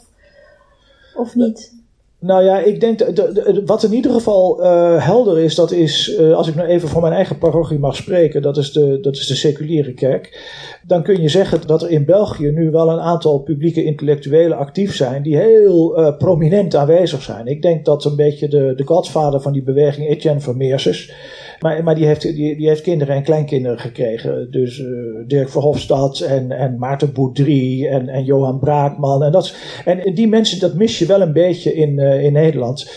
of 1.16 1.36
niet? 1.36 1.81
Nou 2.24 2.44
ja, 2.44 2.60
ik 2.60 2.80
denk, 2.80 2.98
de, 2.98 3.14
de, 3.14 3.62
wat 3.66 3.84
in 3.84 3.94
ieder 3.94 4.12
geval 4.12 4.64
uh, 4.64 5.06
helder 5.06 5.40
is, 5.40 5.56
dat 5.56 5.72
is, 5.72 6.18
uh, 6.20 6.34
als 6.34 6.48
ik 6.48 6.56
nou 6.56 6.68
even 6.68 6.90
voor 6.90 7.02
mijn 7.02 7.14
eigen 7.14 7.38
parochie 7.38 7.80
mag 7.80 7.96
spreken, 7.96 8.42
dat 8.42 8.58
is, 8.58 8.72
de, 8.72 9.00
dat 9.00 9.16
is 9.16 9.28
de 9.28 9.36
seculiere 9.36 9.94
kerk. 9.94 10.40
Dan 10.88 11.04
kun 11.04 11.22
je 11.22 11.30
zeggen 11.30 11.68
dat 11.68 11.82
er 11.84 11.90
in 11.90 12.06
België 12.06 12.52
nu 12.52 12.72
wel 12.72 12.90
een 12.90 13.00
aantal 13.00 13.40
publieke 13.40 13.84
intellectuelen 13.84 14.58
actief 14.58 14.96
zijn, 14.96 15.24
die 15.24 15.38
heel 15.38 16.00
uh, 16.00 16.18
prominent 16.18 16.76
aanwezig 16.76 17.22
zijn. 17.22 17.48
Ik 17.48 17.62
denk 17.62 17.86
dat 17.86 18.06
een 18.06 18.16
beetje 18.16 18.48
de, 18.48 18.74
de 18.76 18.86
godvader 18.86 19.42
van 19.42 19.54
die 19.54 19.64
beweging, 19.64 20.08
Etienne 20.08 20.40
Vermeerses, 20.40 21.14
maar, 21.60 21.84
maar 21.84 21.96
die, 21.96 22.06
heeft, 22.06 22.22
die, 22.22 22.58
die 22.58 22.68
heeft 22.68 22.82
kinderen 22.82 23.16
en 23.16 23.24
kleinkinderen 23.24 23.80
gekregen. 23.80 24.52
Dus 24.52 24.84
Dirk 25.28 25.50
Verhofstadt 25.50 26.22
en, 26.22 26.52
en 26.52 26.78
Maarten 26.78 27.14
Boudry 27.14 27.86
en, 27.86 28.10
en 28.10 28.24
Johan 28.24 28.60
Braakman. 28.60 29.24
En, 29.24 29.32
dat, 29.32 29.56
en 29.86 30.14
die 30.14 30.28
mensen, 30.28 30.60
dat 30.60 30.74
mis 30.74 31.00
je 31.00 31.06
wel 31.06 31.22
een 31.22 31.34
beetje 31.34 31.74
in, 31.74 32.00
in 32.20 32.34
Nederland. 32.34 32.92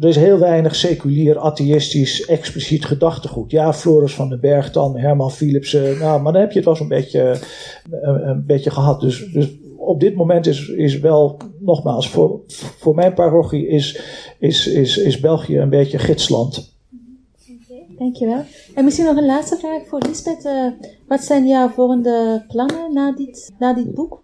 Er 0.00 0.08
is 0.08 0.16
heel 0.16 0.38
weinig 0.38 0.74
seculier, 0.74 1.38
atheïstisch, 1.38 2.24
expliciet 2.24 2.84
gedachtegoed. 2.84 3.50
Ja, 3.50 3.72
Floris 3.72 4.14
van 4.14 4.28
den 4.28 4.40
Berg 4.40 4.72
dan, 4.72 4.98
Herman 4.98 5.30
Philipsen. 5.30 5.98
Nou, 5.98 6.22
maar 6.22 6.32
dan 6.32 6.40
heb 6.40 6.50
je 6.50 6.56
het 6.56 6.66
wel 6.66 6.76
zo'n 6.76 6.88
beetje, 6.88 7.38
een, 7.90 8.28
een, 8.28 8.46
beetje 8.46 8.70
gehad. 8.70 9.00
Dus, 9.00 9.32
dus 9.32 9.50
op 9.76 10.00
dit 10.00 10.14
moment 10.14 10.46
is, 10.46 10.68
is 10.68 10.98
wel, 10.98 11.36
nogmaals, 11.58 12.08
voor, 12.08 12.40
voor 12.78 12.94
mijn 12.94 13.14
parochie 13.14 13.68
is, 13.68 14.00
is, 14.38 14.66
is, 14.66 14.96
is 14.96 15.20
België 15.20 15.58
een 15.58 15.70
beetje 15.70 15.98
gidsland. 15.98 16.70
Dankjewel. 17.98 18.44
En 18.74 18.84
misschien 18.84 19.06
nog 19.06 19.16
een 19.16 19.26
laatste 19.26 19.56
vraag 19.56 19.86
voor 19.86 20.00
Lisbeth. 20.06 20.48
Wat 21.08 21.20
zijn 21.20 21.46
jouw 21.46 21.68
volgende 21.68 22.44
plannen 22.48 22.92
na 22.92 23.12
dit, 23.12 23.52
na 23.58 23.74
dit 23.74 23.94
boek? 23.94 24.22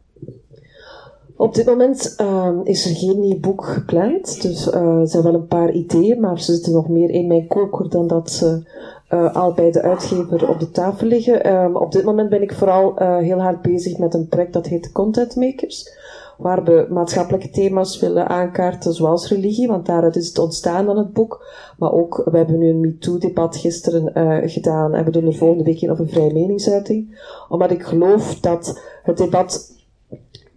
Op 1.38 1.54
dit 1.54 1.66
moment 1.66 2.14
ehm, 2.16 2.60
is 2.62 2.84
er 2.84 2.96
geen 2.96 3.20
nieuw 3.20 3.40
boek 3.40 3.64
gepland. 3.64 4.42
Dus 4.42 4.66
uh, 4.66 5.00
er 5.00 5.08
zijn 5.08 5.22
wel 5.22 5.34
een 5.34 5.46
paar 5.46 5.72
ideeën, 5.72 6.20
maar 6.20 6.40
ze 6.40 6.52
zitten 6.52 6.72
nog 6.72 6.88
meer 6.88 7.10
in 7.10 7.26
mijn 7.26 7.46
koker 7.46 7.90
dan 7.90 8.06
dat 8.06 8.30
ze 8.30 8.62
uh, 9.10 9.34
al 9.34 9.52
bij 9.52 9.70
de 9.70 9.82
uitgever 9.82 10.48
op 10.48 10.60
de 10.60 10.70
tafel 10.70 11.06
liggen. 11.06 11.52
Um, 11.52 11.76
op 11.76 11.92
dit 11.92 12.04
moment 12.04 12.28
ben 12.28 12.42
ik 12.42 12.54
vooral 12.54 13.02
uh, 13.02 13.16
heel 13.16 13.40
hard 13.40 13.62
bezig 13.62 13.98
met 13.98 14.14
een 14.14 14.28
project 14.28 14.52
dat 14.52 14.66
heet 14.66 14.92
Content 14.92 15.36
Makers. 15.36 15.96
Waar 16.38 16.64
we 16.64 16.86
maatschappelijke 16.90 17.50
thema's 17.50 18.00
willen 18.00 18.28
aankaarten, 18.28 18.92
zoals 18.92 19.28
religie, 19.28 19.68
want 19.68 19.86
daaruit 19.86 20.16
is 20.16 20.28
het 20.28 20.38
ontstaan 20.38 20.84
van 20.84 20.98
het 20.98 21.12
boek. 21.12 21.46
Maar 21.78 21.92
ook, 21.92 22.22
we 22.30 22.36
hebben 22.36 22.58
nu 22.58 22.68
een 22.68 22.80
MeToo-debat 22.80 23.56
gisteren 23.56 24.12
gedaan 24.50 24.94
en 24.94 25.04
we 25.04 25.10
doen 25.10 25.26
er 25.26 25.34
volgende 25.34 25.64
week 25.64 25.80
in 25.80 25.90
of 25.90 25.98
een 25.98 26.08
vrije 26.08 26.32
meningsuiting. 26.32 27.20
Omdat 27.48 27.70
ik 27.70 27.82
geloof 27.82 28.40
dat 28.40 28.80
het 29.02 29.16
debat 29.16 29.76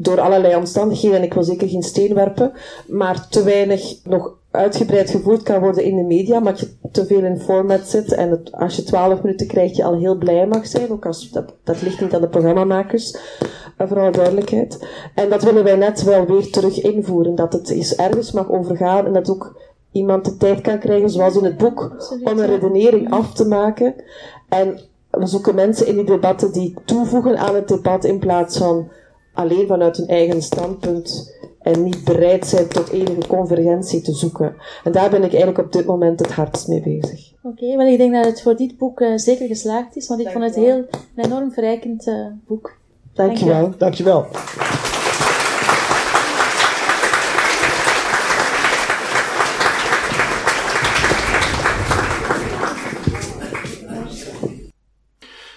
door 0.01 0.19
allerlei 0.19 0.55
omstandigheden, 0.55 1.17
en 1.17 1.23
ik 1.23 1.33
wil 1.33 1.43
zeker 1.43 1.69
geen 1.69 1.83
steen 1.83 2.13
werpen, 2.13 2.51
maar 2.87 3.27
te 3.29 3.43
weinig 3.43 3.95
nog 4.03 4.39
uitgebreid 4.51 5.09
gevoerd 5.09 5.43
kan 5.43 5.59
worden 5.59 5.83
in 5.83 5.95
de 5.95 6.03
media, 6.03 6.39
maar 6.39 6.55
je 6.57 6.89
te 6.91 7.05
veel 7.05 7.23
in 7.23 7.39
format 7.39 7.87
zit 7.87 8.13
en 8.13 8.29
het, 8.29 8.51
als 8.51 8.75
je 8.75 8.83
twaalf 8.83 9.21
minuten 9.21 9.47
krijgt, 9.47 9.75
je 9.75 9.83
al 9.83 9.99
heel 9.99 10.15
blij 10.15 10.47
mag 10.47 10.67
zijn, 10.67 10.91
ook 10.91 11.05
als 11.05 11.29
dat, 11.29 11.53
dat 11.63 11.81
ligt 11.81 12.01
niet 12.01 12.13
aan 12.13 12.21
de 12.21 12.27
programmamakers, 12.27 13.15
uh, 13.77 13.87
voor 13.87 13.99
alle 13.99 14.11
duidelijkheid. 14.11 14.87
En 15.15 15.29
dat 15.29 15.43
willen 15.43 15.63
wij 15.63 15.75
net 15.75 16.03
wel 16.03 16.25
weer 16.25 16.51
terug 16.51 16.81
invoeren, 16.81 17.35
dat 17.35 17.53
het 17.53 17.69
eens 17.69 17.95
ergens 17.95 18.31
mag 18.31 18.51
overgaan 18.51 19.05
en 19.05 19.13
dat 19.13 19.29
ook 19.29 19.59
iemand 19.91 20.25
de 20.25 20.37
tijd 20.37 20.61
kan 20.61 20.79
krijgen, 20.79 21.09
zoals 21.09 21.35
in 21.35 21.43
het 21.43 21.57
boek, 21.57 21.95
om 22.23 22.39
een 22.39 22.45
redenering 22.45 23.11
af 23.11 23.33
te 23.33 23.45
maken. 23.45 23.95
En 24.49 24.79
we 25.09 25.25
zoeken 25.25 25.55
mensen 25.55 25.87
in 25.87 25.95
die 25.95 26.05
debatten 26.05 26.51
die 26.51 26.75
toevoegen 26.85 27.37
aan 27.37 27.55
het 27.55 27.67
debat 27.67 28.03
in 28.03 28.19
plaats 28.19 28.57
van 28.57 28.89
alleen 29.33 29.67
vanuit 29.67 29.97
hun 29.97 30.07
eigen 30.07 30.41
standpunt 30.41 31.35
en 31.61 31.83
niet 31.83 32.03
bereid 32.03 32.47
zijn 32.47 32.67
tot 32.67 32.89
enige 32.89 33.27
convergentie 33.27 34.01
te 34.01 34.13
zoeken. 34.13 34.55
En 34.83 34.91
daar 34.91 35.09
ben 35.09 35.23
ik 35.23 35.29
eigenlijk 35.29 35.65
op 35.65 35.71
dit 35.71 35.85
moment 35.85 36.19
het 36.19 36.31
hardst 36.31 36.67
mee 36.67 36.81
bezig. 36.81 37.31
Oké, 37.41 37.63
okay, 37.63 37.77
want 37.77 37.89
ik 37.89 37.97
denk 37.97 38.13
dat 38.13 38.25
het 38.25 38.41
voor 38.41 38.55
dit 38.55 38.77
boek 38.77 38.99
uh, 38.99 39.17
zeker 39.17 39.47
geslaagd 39.47 39.95
is, 39.95 40.07
want 40.07 40.19
ik 40.19 40.25
Dank 40.25 40.37
vond 40.37 40.55
het 40.55 40.63
heel 40.65 40.77
een 41.15 41.25
enorm 41.25 41.51
verrijkend 41.51 42.07
uh, 42.07 42.27
boek. 42.47 42.77
Dankjewel. 43.13 43.61
Dank 43.61 43.79
Dankjewel. 43.79 44.25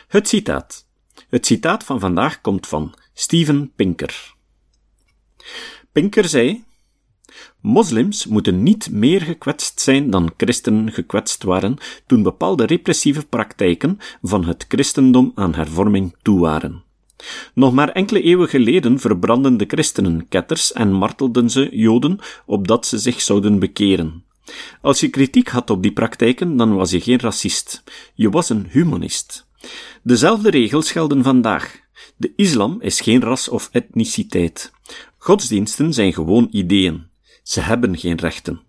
Het 0.09 0.29
citaat. 0.29 0.87
Het 1.29 1.47
citaat 1.47 1.85
van 1.85 2.01
vandaag 2.01 2.41
komt 2.41 2.67
van 2.67 2.95
Steven 3.17 3.73
Pinker. 3.77 4.35
Pinker 5.93 6.29
zei: 6.29 6.65
Moslims 7.61 8.27
moeten 8.27 8.63
niet 8.63 8.91
meer 8.91 9.21
gekwetst 9.21 9.81
zijn 9.81 10.11
dan 10.11 10.33
christenen 10.37 10.93
gekwetst 10.93 11.43
waren 11.43 11.77
toen 12.07 12.23
bepaalde 12.23 12.67
repressieve 12.67 13.27
praktijken 13.27 13.99
van 14.23 14.45
het 14.45 14.65
christendom 14.69 15.33
aan 15.35 15.55
hervorming 15.55 16.17
toe 16.23 16.41
waren. 16.41 16.83
Nog 17.55 17.73
maar 17.73 17.89
enkele 17.89 18.23
eeuwen 18.23 18.49
geleden 18.49 18.99
verbrandden 18.99 19.57
de 19.57 19.65
christenen 19.69 20.29
ketters 20.29 20.73
en 20.73 20.93
martelden 20.93 21.51
ze 21.51 21.69
joden 21.73 22.19
opdat 22.47 22.87
ze 22.87 22.99
zich 22.99 23.21
zouden 23.21 23.59
bekeren. 23.59 24.25
Als 24.81 25.01
je 25.01 25.09
kritiek 25.09 25.49
had 25.49 25.71
op 25.71 25.83
die 25.83 25.93
praktijken, 25.93 26.57
dan 26.57 26.75
was 26.75 26.91
je 26.91 27.01
geen 27.01 27.21
racist. 27.21 27.85
Je 28.15 28.31
was 28.31 28.49
een 28.49 28.67
humanist. 28.71 29.47
Dezelfde 30.03 30.51
regels 30.51 30.93
gelden 30.93 31.23
vandaag. 31.23 31.84
De 32.17 32.33
islam 32.37 32.81
is 32.81 33.01
geen 33.01 33.23
ras 33.23 33.49
of 33.49 33.69
etniciteit. 33.73 34.73
Godsdiensten 35.17 35.93
zijn 35.93 36.13
gewoon 36.13 36.49
ideeën. 36.51 37.07
Ze 37.43 37.61
hebben 37.61 37.99
geen 37.99 38.17
rechten. 38.17 38.61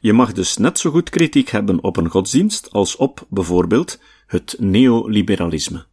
Je 0.00 0.12
mag 0.12 0.32
dus 0.32 0.56
net 0.56 0.78
zo 0.78 0.90
goed 0.90 1.10
kritiek 1.10 1.48
hebben 1.48 1.82
op 1.82 1.96
een 1.96 2.08
godsdienst 2.08 2.70
als 2.72 2.96
op, 2.96 3.26
bijvoorbeeld, 3.28 4.00
het 4.26 4.56
neoliberalisme. 4.58 5.86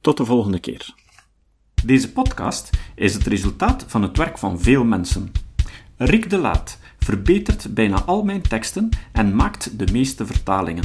Tot 0.00 0.16
de 0.16 0.24
volgende 0.24 0.58
keer. 0.58 0.94
Deze 1.84 2.12
podcast 2.12 2.70
is 2.94 3.14
het 3.14 3.26
resultaat 3.26 3.84
van 3.86 4.02
het 4.02 4.16
werk 4.16 4.38
van 4.38 4.60
veel 4.60 4.84
mensen. 4.84 5.32
Rick 5.96 6.30
de 6.30 6.38
Laat 6.38 6.78
verbetert 6.98 7.74
bijna 7.74 8.02
al 8.02 8.22
mijn 8.22 8.42
teksten 8.42 8.88
en 9.12 9.34
maakt 9.34 9.78
de 9.78 9.92
meeste 9.92 10.26
vertalingen. 10.26 10.84